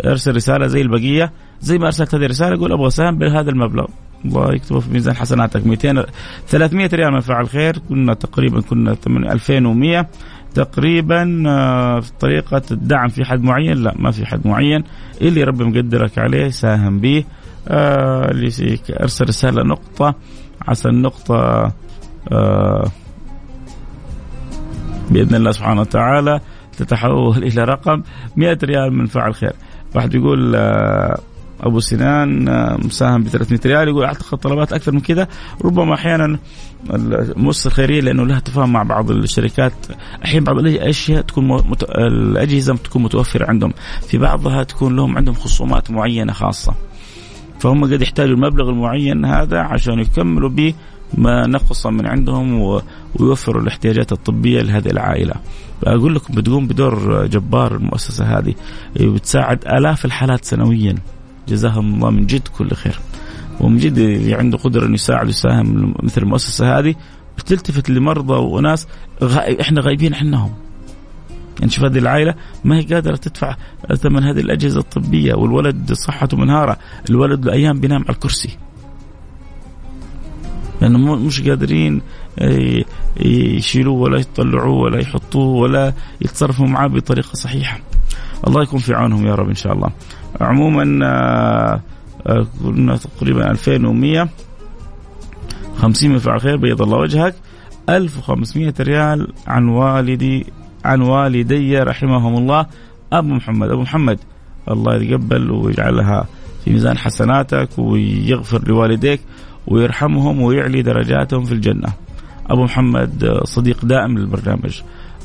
أرسل 0.04 0.36
رسالة 0.36 0.66
زي 0.66 0.80
البقية. 0.80 1.32
زي 1.60 1.78
ما 1.78 1.86
أرسلت 1.86 2.14
هذه 2.14 2.24
الرسالة 2.24 2.60
قول 2.60 2.72
أبغى 2.72 2.86
اساهم 2.86 3.18
بهذا 3.18 3.50
المبلغ. 3.50 3.86
الله 4.24 4.54
يكتبه 4.54 4.80
في 4.80 4.92
ميزان 4.92 5.16
حسناتك. 5.16 5.66
200 5.66 6.04
300 6.48 6.88
ريال 6.92 7.12
من 7.12 7.20
فعل 7.20 7.48
خير. 7.48 7.78
كنا 7.88 8.14
تقريبا 8.14 8.60
كنا 8.60 8.96
2100 9.32 10.06
تقريبا 10.52 11.42
آه، 11.46 12.00
في 12.00 12.12
طريقة 12.20 12.62
الدعم 12.70 13.08
في 13.08 13.24
حد 13.24 13.42
معين؟ 13.42 13.76
لا 13.76 13.94
ما 13.96 14.10
في 14.10 14.26
حد 14.26 14.46
معين. 14.46 14.84
اللي 15.20 15.44
ربي 15.44 15.64
مقدرك 15.64 16.18
عليه 16.18 16.48
ساهم 16.48 16.98
به. 17.00 17.24
آه 17.68 18.30
اللي 18.30 18.78
أرسل 19.00 19.24
رسالة 19.24 19.62
نقطة 19.62 20.14
عسى 20.68 20.88
النقطة 20.88 21.72
آه 22.32 22.84
بإذن 25.10 25.34
الله 25.34 25.50
سبحانه 25.50 25.80
وتعالى 25.80 26.40
تتحول 26.78 27.36
إلى 27.42 27.64
رقم 27.64 28.02
100 28.36 28.58
ريال 28.64 28.92
من 28.92 29.06
فعل 29.06 29.34
خير. 29.34 29.52
واحد 29.94 30.14
يقول 30.14 30.56
أبو 31.62 31.80
سنان 31.80 32.48
آه، 32.48 32.76
مساهم 32.76 33.22
ب 33.22 33.28
300 33.28 33.60
ريال 33.66 33.88
يقول 33.88 34.04
أعتقد 34.04 34.38
طلبات 34.38 34.72
أكثر 34.72 34.92
من 34.92 35.00
كذا. 35.00 35.28
ربما 35.64 35.94
أحيانا 35.94 36.38
المؤسسه 36.90 37.68
الخيريه 37.68 38.00
لأنه 38.00 38.26
لها 38.26 38.40
تفاهم 38.40 38.72
مع 38.72 38.82
بعض 38.82 39.10
الشركات 39.10 39.72
أحيانا 40.24 40.46
بعض 40.46 40.58
الأشياء 40.58 41.22
تكون 41.22 41.48
مت... 41.48 41.82
الأجهزة 41.82 42.76
تكون 42.76 43.02
متوفرة 43.02 43.46
عندهم. 43.46 43.72
في 44.08 44.18
بعضها 44.18 44.62
تكون 44.62 44.96
لهم 44.96 45.16
عندهم 45.18 45.34
خصومات 45.34 45.90
معينة 45.90 46.32
خاصة. 46.32 46.74
فهم 47.60 47.84
قد 47.84 48.02
يحتاجوا 48.02 48.34
المبلغ 48.34 48.70
المعين 48.70 49.24
هذا 49.24 49.58
عشان 49.58 49.98
يكملوا 49.98 50.48
به 50.48 50.74
ما 51.18 51.46
نقص 51.46 51.86
من 51.86 52.06
عندهم 52.06 52.80
ويوفروا 53.20 53.62
الاحتياجات 53.62 54.12
الطبية 54.12 54.62
لهذه 54.62 54.88
العائلة. 54.90 55.34
أقول 55.84 56.14
لكم 56.14 56.34
بتقوم 56.34 56.66
بدور 56.66 57.26
جبار 57.26 57.76
المؤسسة 57.76 58.38
هذه 58.38 58.54
بتساعد 58.96 59.64
آلاف 59.66 60.04
الحالات 60.04 60.44
سنويا. 60.44 60.94
جزاهم 61.48 61.94
الله 61.94 62.10
من 62.10 62.26
جد 62.26 62.48
كل 62.48 62.70
خير. 62.74 62.98
ومن 63.60 63.78
جد 63.78 63.98
اللي 63.98 64.34
عنده 64.34 64.58
قدرة 64.58 64.86
إنه 64.86 64.94
يساعد 64.94 65.26
ويساهم 65.26 65.94
مثل 66.02 66.22
المؤسسة 66.22 66.78
هذه 66.78 66.94
بتلتفت 67.38 67.90
لمرضى 67.90 68.34
وناس 68.34 68.86
غائب 69.22 69.60
إحنا 69.60 69.80
غايبين 69.80 70.14
عنهم. 70.14 70.52
يعني 71.60 71.70
شوف 71.70 71.84
هذه 71.84 71.98
العائلة 71.98 72.34
ما 72.64 72.78
هي 72.78 72.82
قادرة 72.82 73.16
تدفع 73.16 73.56
ثمن 73.94 74.22
هذه 74.24 74.40
الأجهزة 74.40 74.80
الطبية 74.80 75.34
والولد 75.34 75.92
صحته 75.92 76.36
منهارة 76.36 76.78
الولد 77.10 77.44
لأيام 77.44 77.80
بينام 77.80 78.02
على 78.02 78.10
الكرسي 78.10 78.58
لأنه 80.80 81.14
مش 81.16 81.40
قادرين 81.48 82.02
آه، 82.38 82.84
يشيلوه 83.20 83.94
ولا 83.94 84.18
يطلعوه 84.18 84.80
ولا 84.80 85.00
يحطوه 85.00 85.56
ولا 85.56 85.92
يتصرفوا 86.20 86.66
معاه 86.66 86.86
بطريقة 86.86 87.34
صحيحة 87.34 87.80
الله 88.46 88.62
يكون 88.62 88.78
في 88.78 88.94
عونهم 88.94 89.26
يا 89.26 89.34
رب 89.34 89.48
إن 89.48 89.54
شاء 89.54 89.72
الله 89.72 89.90
عموما 90.40 91.06
آه، 91.06 91.80
آه، 92.26 92.46
كنا 92.62 92.96
تقريبا 92.96 93.50
2100 93.50 94.28
50 95.76 96.10
من 96.10 96.18
فعل 96.18 96.40
خير 96.40 96.56
بيض 96.56 96.82
الله 96.82 96.98
وجهك 96.98 97.34
1500 97.88 98.74
ريال 98.80 99.32
عن 99.46 99.68
والدي 99.68 100.46
عن 100.84 101.00
والدي 101.00 101.78
رحمهم 101.78 102.36
الله 102.36 102.66
أبو 103.12 103.28
محمد 103.28 103.70
أبو 103.70 103.82
محمد 103.82 104.18
الله 104.70 104.94
يتقبل 104.94 105.50
ويجعلها 105.50 106.26
في 106.64 106.70
ميزان 106.70 106.98
حسناتك 106.98 107.68
ويغفر 107.78 108.68
لوالديك 108.68 109.20
ويرحمهم 109.66 110.42
ويعلي 110.42 110.82
درجاتهم 110.82 111.44
في 111.44 111.52
الجنة. 111.52 111.88
أبو 112.50 112.64
محمد 112.64 113.40
صديق 113.44 113.84
دائم 113.84 114.18
للبرنامج. 114.18 114.80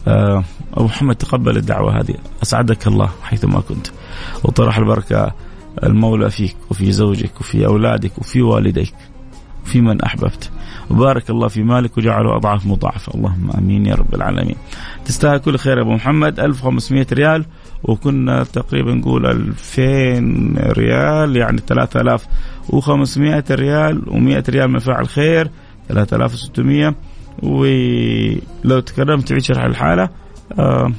آه، 0.07 0.43
أبو 0.73 0.86
محمد 0.86 1.15
تقبل 1.15 1.57
الدعوة 1.57 1.99
هذه. 1.99 2.15
أسعدك 2.43 2.88
الله 2.88 3.10
حيثما 3.23 3.60
كنت. 3.60 3.88
وطرح 4.43 4.77
البركة 4.77 5.31
المولى 5.83 6.29
فيك 6.31 6.55
وفي 6.69 6.91
زوجك 6.91 7.41
وفي 7.41 7.65
أولادك 7.65 8.17
وفي 8.17 8.41
والديك 8.41 8.93
وفي 9.65 9.81
من 9.81 10.01
أحببت. 10.01 10.51
وبارك 10.89 11.29
الله 11.29 11.47
في 11.47 11.63
مالك 11.63 11.97
وجعله 11.97 12.36
أضعاف 12.36 12.65
مضاعفة. 12.65 13.13
اللهم 13.15 13.51
آمين 13.57 13.86
يا 13.86 13.95
رب 13.95 14.15
العالمين. 14.15 14.55
تستاهل 15.05 15.38
كل 15.38 15.57
خير 15.57 15.77
يا 15.77 15.81
أبو 15.81 15.93
محمد. 15.93 16.39
1500 16.39 17.07
ريال. 17.13 17.45
وكنا 17.83 18.43
تقريبا 18.43 18.93
نقول 18.93 19.25
2000 19.25 20.55
ريال 20.57 21.38
يعني 21.38 21.62
3500 21.67 23.43
ريال 23.51 24.01
و100 24.05 24.49
ريال 24.49 24.67
من 24.67 24.79
فاعل 24.79 25.07
خير. 25.07 25.49
3600 25.89 26.95
ولو 27.43 28.80
تكرمت 28.80 29.28
تعيد 29.28 29.41
شرح 29.41 29.63
الحالة 29.63 30.10
آه 30.60 30.91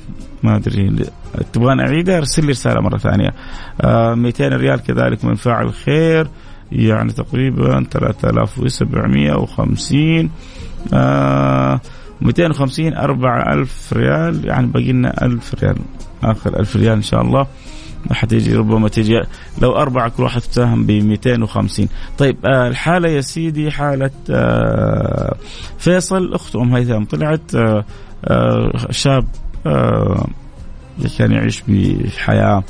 ما 0.42 0.56
أدري 0.56 1.06
تبغاني 1.52 1.82
أعيدها؟ 1.82 2.18
أرسل 2.18 2.44
لي 2.44 2.50
رسالة 2.50 2.80
مرة 2.80 2.98
ثانية. 2.98 3.34
آه 3.80 4.14
200 4.14 4.48
ريال 4.48 4.82
كذلك 4.82 5.24
من 5.24 5.34
فاعل 5.34 5.72
خير 5.72 6.28
يعني 6.72 7.12
تقريبا 7.12 7.84
3750 7.90 10.30
آه 10.94 11.80
250 12.20 12.94
4000 12.94 13.92
ريال 13.92 14.44
يعني 14.44 14.66
باقي 14.66 14.92
لنا 14.92 15.24
1000 15.24 15.54
ريال 15.62 15.76
آخر 16.24 16.60
1000 16.60 16.76
ريال 16.76 16.92
إن 16.92 17.02
شاء 17.02 17.22
الله. 17.22 17.46
حتيجي 18.12 18.54
ربما 18.56 18.88
تيجي 18.88 19.20
لو 19.62 19.76
أربعة 19.76 20.08
كل 20.08 20.22
واحد 20.22 20.40
ساهم 20.40 20.86
ب 20.86 20.90
250 20.90 21.88
طيب 22.18 22.36
آه 22.46 22.68
الحالة 22.68 23.08
يا 23.08 23.20
سيدي 23.20 23.70
حالة 23.70 24.10
آه 24.30 25.36
فيصل 25.78 26.34
أخت 26.34 26.56
أم 26.56 26.74
هيثم 26.74 27.04
طلعت 27.04 27.54
آه 27.54 27.84
آه 28.24 28.72
شاب 28.90 29.24
آه 29.66 30.26
كان 31.18 31.32
يعيش 31.32 31.62
بحياة 31.68 32.62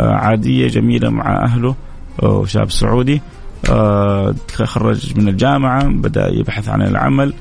آه 0.00 0.12
عادية 0.12 0.68
جميلة 0.68 1.10
مع 1.10 1.44
أهله 1.44 1.74
شاب 2.46 2.70
سعودي 2.70 3.20
خرج 4.64 5.18
من 5.18 5.28
الجامعة 5.28 5.84
بدأ 5.88 6.28
يبحث 6.28 6.68
عن 6.68 6.82
العمل 6.82 7.34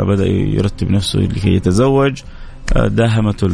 بدأ 0.00 0.26
يرتب 0.26 0.90
نفسه 0.90 1.18
لكي 1.18 1.54
يتزوج 1.54 2.22
داهمته 2.76 3.48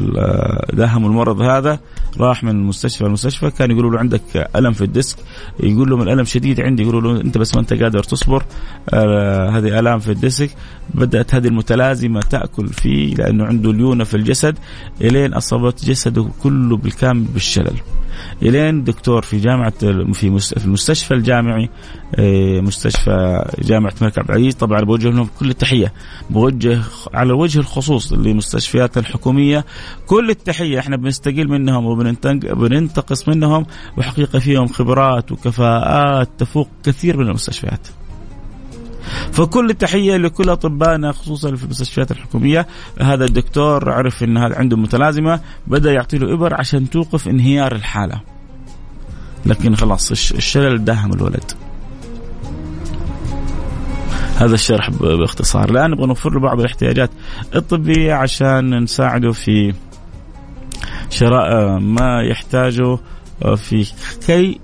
داهم 0.73 1.07
المرض 1.07 1.41
هذا 1.41 1.81
راح 2.19 2.45
من 2.45 2.51
المستشفى 2.51 3.05
المستشفى 3.05 3.51
كان 3.51 3.71
يقولوا 3.71 3.91
له 3.91 3.99
عندك 3.99 4.51
ألم 4.57 4.73
في 4.73 4.85
ال 4.85 4.90
disc. 4.90 5.17
يقول 5.61 5.91
لهم 5.91 6.03
الألم 6.03 6.25
شديد 6.25 6.61
عندي. 6.61 6.83
يقولوا 6.83 7.01
له 7.01 7.21
أنت 7.21 7.39
بس 7.39 7.55
ما 7.55 7.61
أنت 7.61 7.75
قادر 7.75 8.03
تصبر. 8.03 8.45
آه 8.95 9.49
هذه 9.51 9.79
ألام 9.79 9.99
في 9.99 10.11
ال 10.11 10.17
disc. 10.17 10.51
بدأت 10.95 11.35
هذه 11.35 11.47
المتلازمة 11.47 12.21
تأكل 12.21 12.69
فيه 12.69 13.15
لأنه 13.15 13.45
عنده 13.45 13.73
ليونة 13.73 14.05
في 14.05 14.17
الجسد. 14.17 14.59
إلين 15.01 15.35
أصابت 15.35 15.85
جسده 15.85 16.29
كله 16.43 16.77
بالكامل 16.77 17.25
بالشلل. 17.25 17.81
إلين 18.43 18.85
دكتور 18.85 19.23
في 19.23 19.39
جامعة 19.39 19.79
في 20.13 20.39
في 20.41 20.65
المستشفى 20.65 21.15
الجامعي 21.15 21.69
آه، 22.15 22.61
مستشفى 22.61 23.45
جامعة 23.59 23.93
الملك 24.01 24.19
عبد 24.19 24.31
العزيز. 24.31 24.55
طبعا 24.55 24.81
بوجه 24.81 25.09
لهم 25.11 25.29
كل 25.39 25.51
التحية. 25.51 25.93
بوجه 26.31 26.81
على 27.15 27.33
وجه 27.33 27.59
الخصوص 27.59 28.13
لمستشفيات 28.13 28.99
الحكومية. 29.11 29.65
كل 30.07 30.31
التحية 30.31 30.79
إحنا 30.79 30.97
بنستقيل 30.97 31.49
منهم 31.49 31.87
وبننتقص 31.87 33.29
منهم 33.29 33.67
وحقيقة 33.99 34.39
فيهم 34.39 34.67
خبرات 34.67 35.33
وكفاءات 35.33 36.29
تفوق 36.39 36.69
كثير 36.85 37.17
من 37.17 37.27
المستشفيات. 37.29 37.89
فكل 39.33 39.71
التحية 39.71 40.17
لكل 40.17 40.49
أطبائنا 40.49 41.13
خصوصا 41.13 41.57
في 41.57 41.65
المستشفيات 41.65 42.11
الحكومية. 42.11 42.67
هذا 43.01 43.25
الدكتور 43.25 43.91
عرف 43.91 44.23
إن 44.23 44.37
هذا 44.37 44.57
عنده 44.57 44.77
متلازمة 44.77 45.41
بدأ 45.67 45.93
يعطي 45.93 46.19
له 46.19 46.35
إبر 46.35 46.55
عشان 46.55 46.91
توقف 46.91 47.29
انهيار 47.29 47.75
الحالة. 47.75 48.21
لكن 49.47 49.77
خلاص 49.77 50.11
الشلل 50.11 50.85
داهم 50.85 51.13
الولد. 51.13 51.53
هذا 54.41 54.55
الشرح 54.55 54.91
باختصار 54.91 55.71
الآن 55.71 55.91
نبغى 55.91 56.07
نوفر 56.07 56.33
له 56.33 56.41
بعض 56.41 56.61
الاحتياجات 56.61 57.11
الطبية 57.55 58.15
عشان 58.15 58.83
نساعده 58.83 59.33
في 59.33 59.75
شراء 61.11 61.79
ما 61.79 62.23
يحتاجه 62.23 62.99
في 63.57 63.93
كي 64.27 64.61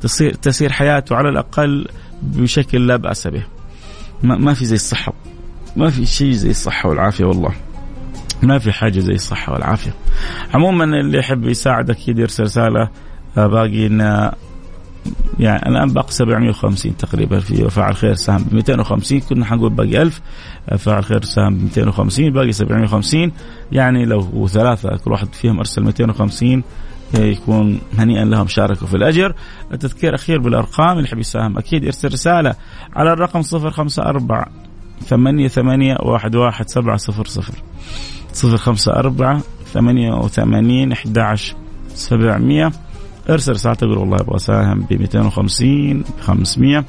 تصير 0.00 0.34
تسير 0.34 0.72
حياته 0.72 1.16
على 1.16 1.28
الأقل 1.28 1.88
بشكل 2.22 2.86
لا 2.86 2.96
بأس 2.96 3.26
به. 3.26 3.44
ما, 4.22 4.54
في 4.54 4.64
زي 4.64 4.74
الصحة 4.74 5.12
ما 5.76 5.90
في 5.90 6.06
شيء 6.06 6.32
زي 6.32 6.50
الصحة 6.50 6.88
والعافية 6.88 7.24
والله. 7.24 7.52
ما 8.42 8.58
في 8.58 8.72
حاجة 8.72 9.00
زي 9.00 9.12
الصحة 9.12 9.52
والعافية. 9.52 9.94
عموما 10.54 10.84
اللي 10.84 11.18
يحب 11.18 11.44
يساعد 11.44 11.90
أكيد 11.90 12.18
يرسل 12.18 12.42
رساله 12.42 12.88
باقي 13.36 13.88
يعني 15.38 15.68
الآن 15.68 15.88
باقي 15.92 16.12
750 16.12 16.96
تقريبا 16.96 17.38
في 17.38 17.70
فاعل 17.70 17.96
خير 17.96 18.14
سهم 18.14 18.42
ب 18.42 18.54
250 18.54 19.20
كنا 19.20 19.44
حنقول 19.44 19.70
باقي 19.70 20.02
1000 20.02 20.20
فاعل 20.78 21.04
خير 21.04 21.22
سهم 21.22 21.58
ب 21.58 21.62
250 21.62 22.30
باقي 22.32 22.52
750 22.52 23.32
يعني 23.72 24.04
لو 24.04 24.48
ثلاثة 24.48 24.96
كل 24.96 25.12
واحد 25.12 25.34
فيهم 25.34 25.58
أرسل 25.58 25.82
250 25.82 26.62
يكون 27.18 27.80
هنيئا 27.98 28.24
لهم 28.24 28.46
شاركوا 28.46 28.86
في 28.86 28.94
الأجر. 28.96 29.34
التذكير 29.72 30.14
أخير 30.14 30.38
بالأرقام 30.40 30.90
اللي 30.96 31.08
يحب 31.08 31.18
يساهم 31.18 31.58
أكيد 31.58 31.84
يرسل 31.84 32.12
رسالة 32.12 32.54
على 32.92 33.12
الرقم 33.12 33.40
054 33.52 34.44
ثمانية 35.06 35.48
ثمانية 35.48 35.96
واحد 36.00 36.36
واحد 36.36 36.68
سبعة 36.68 36.96
صفر 36.96 37.24
صفر. 37.24 37.54
صفر 38.32 38.56
خمسة 38.56 38.92
أربعة 38.92 39.40
ثمانية 39.72 40.12
وثمانين 40.12 40.92
أحد 40.92 41.18
عشر 41.18 41.54
سبعمية. 41.88 42.72
ارسل 43.30 43.52
رسالة 43.52 43.74
تقول 43.74 43.98
والله 43.98 44.16
أبغى 44.16 44.36
أساهم 44.36 44.80
ب 44.80 44.92
250 44.92 46.04
500 46.20 46.84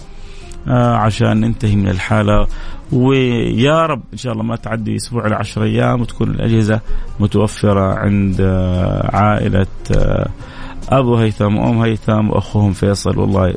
آه 0.67 0.95
عشان 0.95 1.41
ننتهي 1.41 1.75
من 1.75 1.87
الحالة. 1.87 2.47
ويا 2.91 3.85
رب 3.85 4.01
إن 4.13 4.17
شاء 4.17 4.33
الله 4.33 4.43
ما 4.43 4.55
تعدي 4.55 4.95
أسبوع 4.95 5.27
إلى 5.27 5.35
10 5.35 5.63
أيام 5.63 6.01
وتكون 6.01 6.29
الأجهزة 6.29 6.79
متوفرة 7.19 7.93
عند 7.99 8.37
آه 8.41 9.15
عائلة 9.15 9.67
آه 9.97 10.27
أبو 10.89 11.15
هيثم 11.15 11.57
وأم 11.57 11.81
هيثم 11.81 12.29
وأخوهم 12.29 12.73
فيصل. 12.73 13.19
والله 13.19 13.53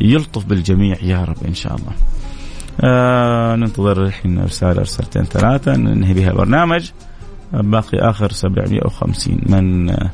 يلطف 0.00 0.44
بالجميع 0.44 0.96
يا 1.02 1.24
رب 1.24 1.36
إن 1.48 1.54
شاء 1.54 1.74
الله. 1.74 1.92
آه 2.80 3.56
ننتظر 3.56 4.02
الحين 4.02 4.44
رسالة 4.44 4.82
رسالتين 4.82 5.24
ثلاثة 5.24 5.76
ننهي 5.76 6.14
بها 6.14 6.30
البرنامج. 6.30 6.90
باقي 7.52 7.98
آخر 7.98 8.32
750 8.32 9.40
من 9.46 9.90
آه 9.90 10.10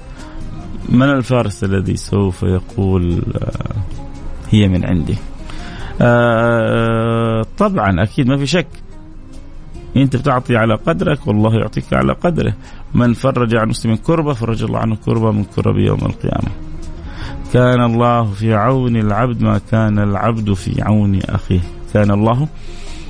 من 0.88 1.10
الفارس 1.10 1.64
الذي 1.64 1.96
سوف 1.96 2.42
يقول 2.42 3.22
آه، 3.42 3.76
هي 4.50 4.68
من 4.68 4.86
عندي؟ 4.86 5.16
آه، 6.00 7.46
طبعا 7.58 8.02
أكيد 8.02 8.26
ما 8.26 8.36
في 8.36 8.46
شك. 8.46 8.66
أنت 9.96 10.16
بتعطي 10.16 10.56
على 10.56 10.74
قدرك 10.74 11.26
والله 11.26 11.54
يعطيك 11.54 11.92
على 11.92 12.12
قدره. 12.12 12.54
من 12.94 13.12
فرج 13.12 13.54
عن 13.54 13.68
مسلم 13.68 13.96
كربة 13.96 14.32
فرج 14.32 14.62
الله 14.62 14.78
عنه 14.78 14.96
كربة 14.96 15.30
من 15.30 15.44
كرب 15.44 15.78
يوم 15.78 15.98
القيامة. 15.98 16.50
كان 17.52 17.84
الله 17.84 18.24
في 18.24 18.54
عون 18.54 18.96
العبد 18.96 19.42
ما 19.42 19.60
كان 19.70 19.98
العبد 19.98 20.52
في 20.52 20.82
عون 20.82 21.20
أخيه. 21.28 21.60
كان 21.94 22.10
الله 22.10 22.48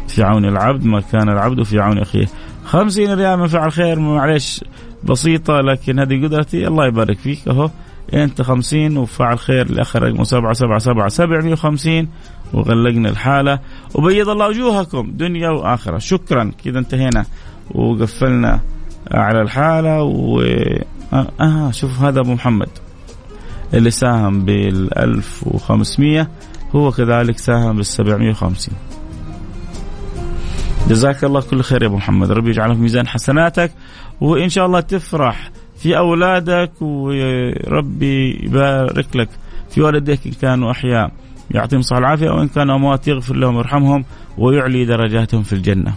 في 0.09 0.23
عون 0.23 0.45
العبد 0.45 0.85
ما 0.85 1.01
كان 1.01 1.29
العبد 1.29 1.63
في 1.63 1.81
عون 1.81 1.99
أخيه. 1.99 2.27
خمسين 2.65 3.15
ريال 3.15 3.39
من 3.39 3.47
فعل 3.47 3.73
خير 3.73 3.99
معلش 3.99 4.65
بسيطة 5.05 5.61
لكن 5.61 5.99
هذه 5.99 6.25
قدرتي. 6.25 6.67
الله 6.67 6.87
يبارك 6.87 7.19
فيك 7.19 7.49
أهو. 7.49 7.71
أنت 8.15 8.43
خمسين 8.43 8.97
وفعل 8.97 9.39
خير 9.39 9.71
لآخر 9.73 10.03
رقم 10.03 10.25
سبعة 10.25 10.53
سبعة 10.53 10.79
سبعة 10.79 11.09
سبعمية 11.09 11.53
وخمسين. 11.53 12.09
وغلقنا 12.53 13.09
الحالة. 13.09 13.59
وبيض 13.95 14.29
الله 14.29 14.49
وجوهكم 14.49 15.13
دنيا 15.15 15.51
وآخرة. 15.51 15.99
شكرا. 15.99 16.53
كذا 16.65 16.79
انتهينا. 16.79 17.25
وقفلنا 17.71 18.61
على 19.11 19.43
الحالة. 19.43 20.03
و 20.03 20.41
آه, 21.13 21.27
آه 21.41 21.71
شوف 21.71 22.01
هذا 22.01 22.21
أبو 22.21 22.33
محمد. 22.35 22.69
اللي 23.75 23.91
ساهم 23.91 24.45
بال 24.45 24.99
1500 24.99 26.29
هو 26.75 26.91
كذلك 26.91 27.39
ساهم 27.39 27.77
بال 27.77 27.87
750 27.87 28.75
جزاك 30.89 31.25
الله 31.25 31.41
كل 31.41 31.63
خير 31.63 31.83
يا 31.83 31.89
أبو 31.89 31.97
محمد. 31.97 32.33
ربي 32.33 32.51
يجعله 32.51 32.75
في 32.75 32.81
ميزان 32.81 33.09
حسناتك. 33.09 33.73
وإن 34.23 34.49
شاء 34.49 34.67
الله 34.67 34.81
تفرح 34.81 35.51
في 35.79 35.99
أولادك 35.99 36.73
وربي 36.81 38.41
يبارك 38.43 39.17
لك 39.17 39.29
في 39.71 39.83
والديك 39.83 40.27
إن 40.27 40.33
كانوا 40.33 40.71
أحياء 40.71 41.13
يعطيهم 41.51 41.81
الصحة 41.81 41.97
والعافية 41.97 42.31
وإن 42.31 42.49
كانوا 42.49 42.77
أموات 42.77 43.09
يغفر 43.09 43.37
لهم 43.37 43.57
ويرحمهم 43.57 44.05
ويعلي 44.39 44.85
درجاتهم 44.85 45.43
في 45.43 45.53
الجنة. 45.53 45.95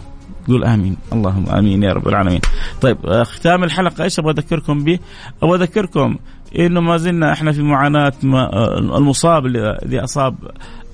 قول 0.48 0.64
آمين 0.64 0.96
اللهم 1.12 1.48
آمين 1.48 1.82
يا 1.82 1.92
رب 1.92 2.08
العالمين. 2.08 2.40
طيب 2.80 3.22
ختام 3.22 3.64
الحلقة 3.64 4.04
إيش 4.04 4.18
أبغى 4.18 4.32
أذكركم 4.32 4.84
به؟ 4.84 4.98
أبغى 5.42 5.56
أذكركم 5.56 6.16
إنه 6.58 6.80
ما 6.80 6.96
زلنا 6.96 7.32
إحنا 7.32 7.52
في 7.52 7.62
معاناة 7.62 8.12
المصاب 8.96 9.46
اللي 9.46 10.04
أصاب 10.04 10.34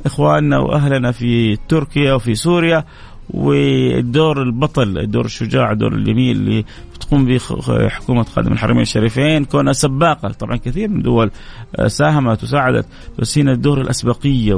إخواننا 0.07 0.59
وأهلنا 0.59 1.13
في 1.13 1.57
تركيا 1.69 2.15
وفي 2.15 2.35
سوريا 2.35 2.85
والدور 3.31 4.43
البطل 4.43 4.99
الدور 4.99 5.25
الشجاع 5.25 5.73
الدور 5.73 5.93
الجميل 5.93 6.37
اللي 6.37 6.65
بتقوم 7.13 7.25
به 7.25 7.89
حكومة 7.89 8.23
خادم 8.23 8.53
الحرمين 8.53 8.83
الشريفين 8.83 9.45
كونها 9.45 9.73
سباقة 9.73 10.29
طبعا 10.29 10.57
كثير 10.57 10.89
من 10.89 10.97
الدول 10.97 11.31
آه، 11.77 11.89
ساهمت 11.89 12.43
وساعدت 12.43 12.87
بس 13.19 13.39
هنا 13.39 13.53
الدور 13.53 13.81
الأسبقية 13.81 14.55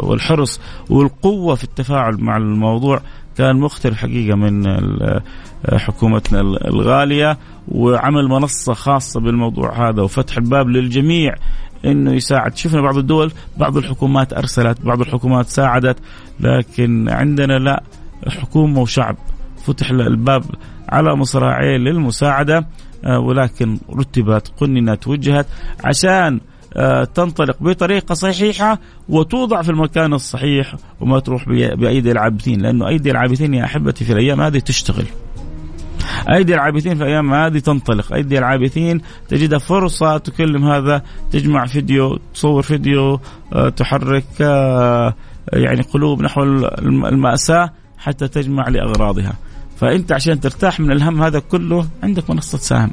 والحرص 0.00 0.60
والقوة 0.90 1.54
في 1.54 1.64
التفاعل 1.64 2.16
مع 2.20 2.36
الموضوع 2.36 3.00
كان 3.36 3.56
مختلف 3.56 3.96
حقيقة 3.96 4.36
من 4.36 4.66
آه، 4.66 5.22
حكومتنا 5.72 6.40
الغالية 6.40 7.38
وعمل 7.68 8.28
منصة 8.28 8.74
خاصة 8.74 9.20
بالموضوع 9.20 9.88
هذا 9.88 10.02
وفتح 10.02 10.36
الباب 10.36 10.68
للجميع 10.68 11.34
إنه 11.84 12.12
يساعد. 12.12 12.56
شفنا 12.56 12.80
بعض 12.80 12.96
الدول 12.98 13.32
بعض 13.56 13.76
الحكومات 13.76 14.32
أرسلت 14.32 14.80
بعض 14.80 15.00
الحكومات 15.00 15.46
ساعدت 15.46 15.96
لكن 16.40 17.08
عندنا 17.08 17.58
لا 17.58 17.82
حكومه 18.28 18.80
وشعب 18.80 19.16
فتح 19.66 19.90
الباب 19.90 20.44
على 20.88 21.16
مصراعيه 21.16 21.76
للمساعدة 21.76 22.66
آه، 23.04 23.18
ولكن 23.18 23.78
رتبت 23.96 24.52
قننت 24.60 25.08
وجهت 25.08 25.46
عشان 25.84 26.40
آه، 26.76 27.04
تنطلق 27.04 27.56
بطريقة 27.60 28.14
صحيحة 28.14 28.78
وتوضع 29.08 29.62
في 29.62 29.70
المكان 29.70 30.14
الصحيح 30.14 30.74
وما 31.00 31.18
تروح 31.18 31.48
بأيدي 31.48 32.12
العابثين 32.12 32.60
لأنه 32.60 32.88
أيدي 32.88 33.10
العابثين 33.10 33.54
يا 33.54 33.64
أحبتي 33.64 34.04
في 34.04 34.12
الأيام 34.12 34.40
هذه 34.40 34.58
تشتغل. 34.58 35.06
أيدي 36.30 36.54
العابثين 36.54 36.94
في 36.94 37.04
أيام 37.04 37.34
هذه 37.34 37.58
تنطلق. 37.58 38.12
أيدي 38.12 38.38
العابثين 38.38 39.00
تجدها 39.28 39.58
فرصة 39.58 40.18
تكلم 40.18 40.64
هذا 40.64 41.02
تجمع 41.32 41.66
فيديو 41.66 42.18
تصور 42.34 42.62
فيديو 42.62 43.20
آه، 43.52 43.68
تحرك 43.68 44.40
يعني 45.52 45.82
قلوب 45.82 46.22
نحو 46.22 46.42
المأساة 46.82 47.72
حتى 47.98 48.28
تجمع 48.28 48.68
لأغراضها. 48.68 49.32
فأنت 49.76 50.12
عشان 50.12 50.40
ترتاح 50.40 50.80
من 50.80 50.92
الهم 50.92 51.22
هذا 51.22 51.38
كله 51.38 51.86
عندك 52.02 52.30
منصة 52.30 52.58
سهم 52.58 52.90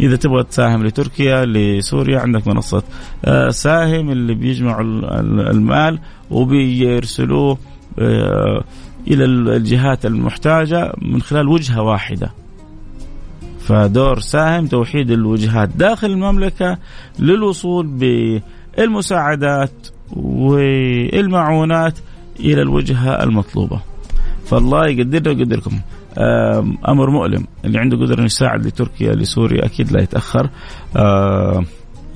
إذا 0.00 0.16
تبغى 0.16 0.44
تساهم 0.44 0.86
لتركيا 0.86 1.44
لسوريا 1.44 2.20
عندك 2.20 2.48
منصة 2.48 2.82
آه، 3.24 3.50
ساهم 3.50 4.10
اللي 4.10 4.34
بيجمعوا 4.34 4.82
المال 5.50 5.98
وبيرسلوه 6.30 7.58
إلى 9.08 9.24
الجهات 9.24 10.06
المحتاجة 10.06 10.92
من 11.02 11.22
خلال 11.22 11.48
وجهة 11.48 11.82
واحدة. 11.82 12.32
فدور 13.60 14.20
ساهم 14.20 14.66
توحيد 14.66 15.10
الوجهات 15.10 15.68
داخل 15.68 16.10
المملكة 16.10 16.78
للوصول 17.18 17.86
بالمساعدات 18.76 19.88
والمعونات 20.16 21.98
إلى 22.40 22.62
الوجهة 22.62 23.22
المطلوبة. 23.22 23.80
فالله 24.46 24.86
يقدرنا 24.86 25.28
ويقدركم. 25.28 25.80
أمر 26.88 27.10
مؤلم. 27.10 27.46
اللي 27.64 27.78
عنده 27.78 27.96
قدرة 27.96 28.14
إنه 28.14 28.24
يساعد 28.24 28.66
لتركيا 28.66 29.14
لسوريا 29.14 29.64
أكيد 29.66 29.92
لا 29.92 30.02
يتأخر. 30.02 30.50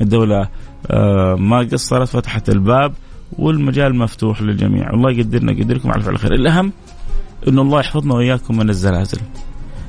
الدولة 0.00 0.48
ما 1.38 1.68
قصرت 1.72 2.08
فتحت 2.08 2.48
الباب 2.48 2.92
والمجال 3.38 3.96
مفتوح 3.96 4.42
للجميع. 4.42 4.90
الله 4.90 5.10
يقدرنا 5.10 5.52
يقدركم 5.52 5.90
على 5.90 6.02
فعل 6.02 6.14
الخير. 6.14 6.34
الأهم 6.34 6.72
أن 7.48 7.58
الله 7.58 7.80
يحفظنا 7.80 8.14
وإياكم 8.14 8.56
من 8.56 8.68
الزلازل. 8.68 9.18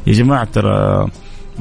يا 0.08 0.14
جماعة 0.14 0.44
ترى 0.44 1.08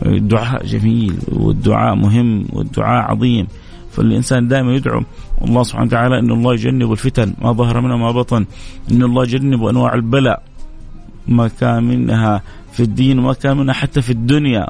الدعاء 0.07 0.66
جميل 0.66 1.19
والدعاء 1.33 1.95
مهم 1.95 2.47
والدعاء 2.53 3.11
عظيم. 3.11 3.47
فالإنسان 3.90 4.49
دائما 4.49 4.75
يدعو 4.75 5.03
الله 5.45 5.62
سبحانه 5.62 5.87
وتعالى 5.87 6.19
أن 6.19 6.31
الله 6.31 6.55
يجنب 6.55 6.93
الفتن 6.93 7.35
ما 7.43 7.53
ظهر 7.53 7.81
منها 7.81 7.97
ما 7.97 8.11
بطن. 8.11 8.47
أن 8.90 9.03
الله 9.03 9.23
يجنب 9.23 9.64
أنواع 9.64 9.95
البلاء. 9.95 10.43
ما 11.28 11.48
كان 11.48 11.83
منها 11.83 12.42
في 12.72 12.83
الدين 12.83 13.18
وما 13.18 13.33
كان 13.33 13.56
منها 13.56 13.74
حتى 13.74 14.02
في 14.02 14.11
الدنيا. 14.11 14.66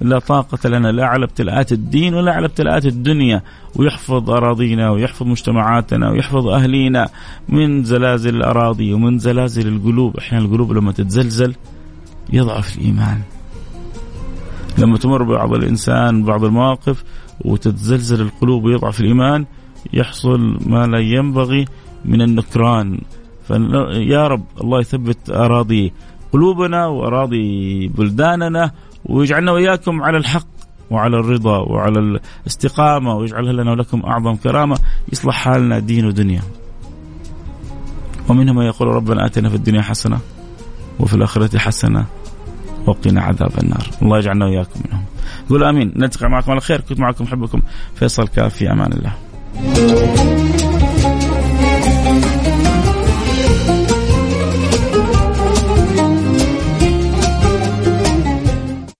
لا 0.00 0.18
طاقة 0.18 0.68
لنا 0.68 0.92
لا 0.92 1.06
على 1.06 1.24
ابتلاءات 1.24 1.72
الدين 1.72 2.14
ولا 2.14 2.32
على 2.32 2.46
ابتلاءات 2.46 2.86
الدنيا. 2.86 3.42
ويحفظ 3.76 4.30
أراضينا 4.30 4.90
ويحفظ 4.90 5.26
مجتمعاتنا 5.26 6.10
ويحفظ 6.10 6.46
أهلينا 6.48 7.08
من 7.48 7.84
زلازل 7.84 8.36
الأراضي 8.36 8.92
ومن 8.92 9.18
زلازل 9.18 9.68
القلوب. 9.68 10.16
أحيانا 10.16 10.44
القلوب 10.44 10.72
لما 10.72 10.92
تتزلزل 10.92 11.54
يضعف 12.32 12.78
الإيمان. 12.78 13.20
لما 14.78 14.98
تمر 14.98 15.22
بعض 15.22 15.52
الإنسان 15.54 16.24
بعض 16.24 16.44
المواقف 16.44 17.04
وتتزلزل 17.40 18.20
القلوب 18.20 18.64
ويضعف 18.64 19.00
الإيمان 19.00 19.44
يحصل 19.92 20.58
ما 20.66 20.86
لا 20.86 20.98
ينبغي 20.98 21.64
من 22.04 22.22
النكران. 22.22 23.00
فيا 23.48 24.28
رب 24.28 24.44
الله 24.60 24.80
يثبت 24.80 25.30
أراضي 25.30 25.92
قلوبنا 26.32 26.86
وأراضي 26.86 27.88
بلداننا 27.88 28.70
ويجعلنا 29.04 29.52
وإياكم 29.52 30.02
على 30.02 30.18
الحق 30.18 30.46
وعلى 30.90 31.16
الرضا 31.16 31.58
وعلى 31.58 32.20
الاستقامة 32.44 33.14
ويجعلها 33.14 33.52
لنا 33.52 33.70
ولكم 33.70 34.02
أعظم 34.06 34.36
كرامة. 34.36 34.78
يصلح 35.12 35.34
حالنا 35.34 35.78
دين 35.78 36.06
ودنيا. 36.06 36.42
ومنهم 38.28 38.56
من 38.56 38.64
يقول 38.64 38.88
ربنا 38.88 39.26
آتنا 39.26 39.48
في 39.48 39.54
الدنيا 39.54 39.82
حسنة 39.82 40.18
وفي 41.00 41.14
الآخرة 41.14 41.58
حسنة 41.58 42.04
وقنا 42.86 43.22
عذاب 43.22 43.52
النار. 43.62 43.86
الله 44.02 44.18
يجعلنا 44.18 44.44
وإياكم 44.44 44.80
منهم. 44.90 45.04
قولوا 45.50 45.70
آمين. 45.70 45.92
نلتقي 45.96 46.28
معكم 46.28 46.50
على 46.50 46.60
خير. 46.60 46.80
كنت 46.80 47.00
معكم 47.00 47.26
حبكم 47.26 47.62
فيصل 47.94 48.28
كاف 48.28 48.54
في 48.54 48.72
أمان 48.72 48.92
الله. 48.92 49.14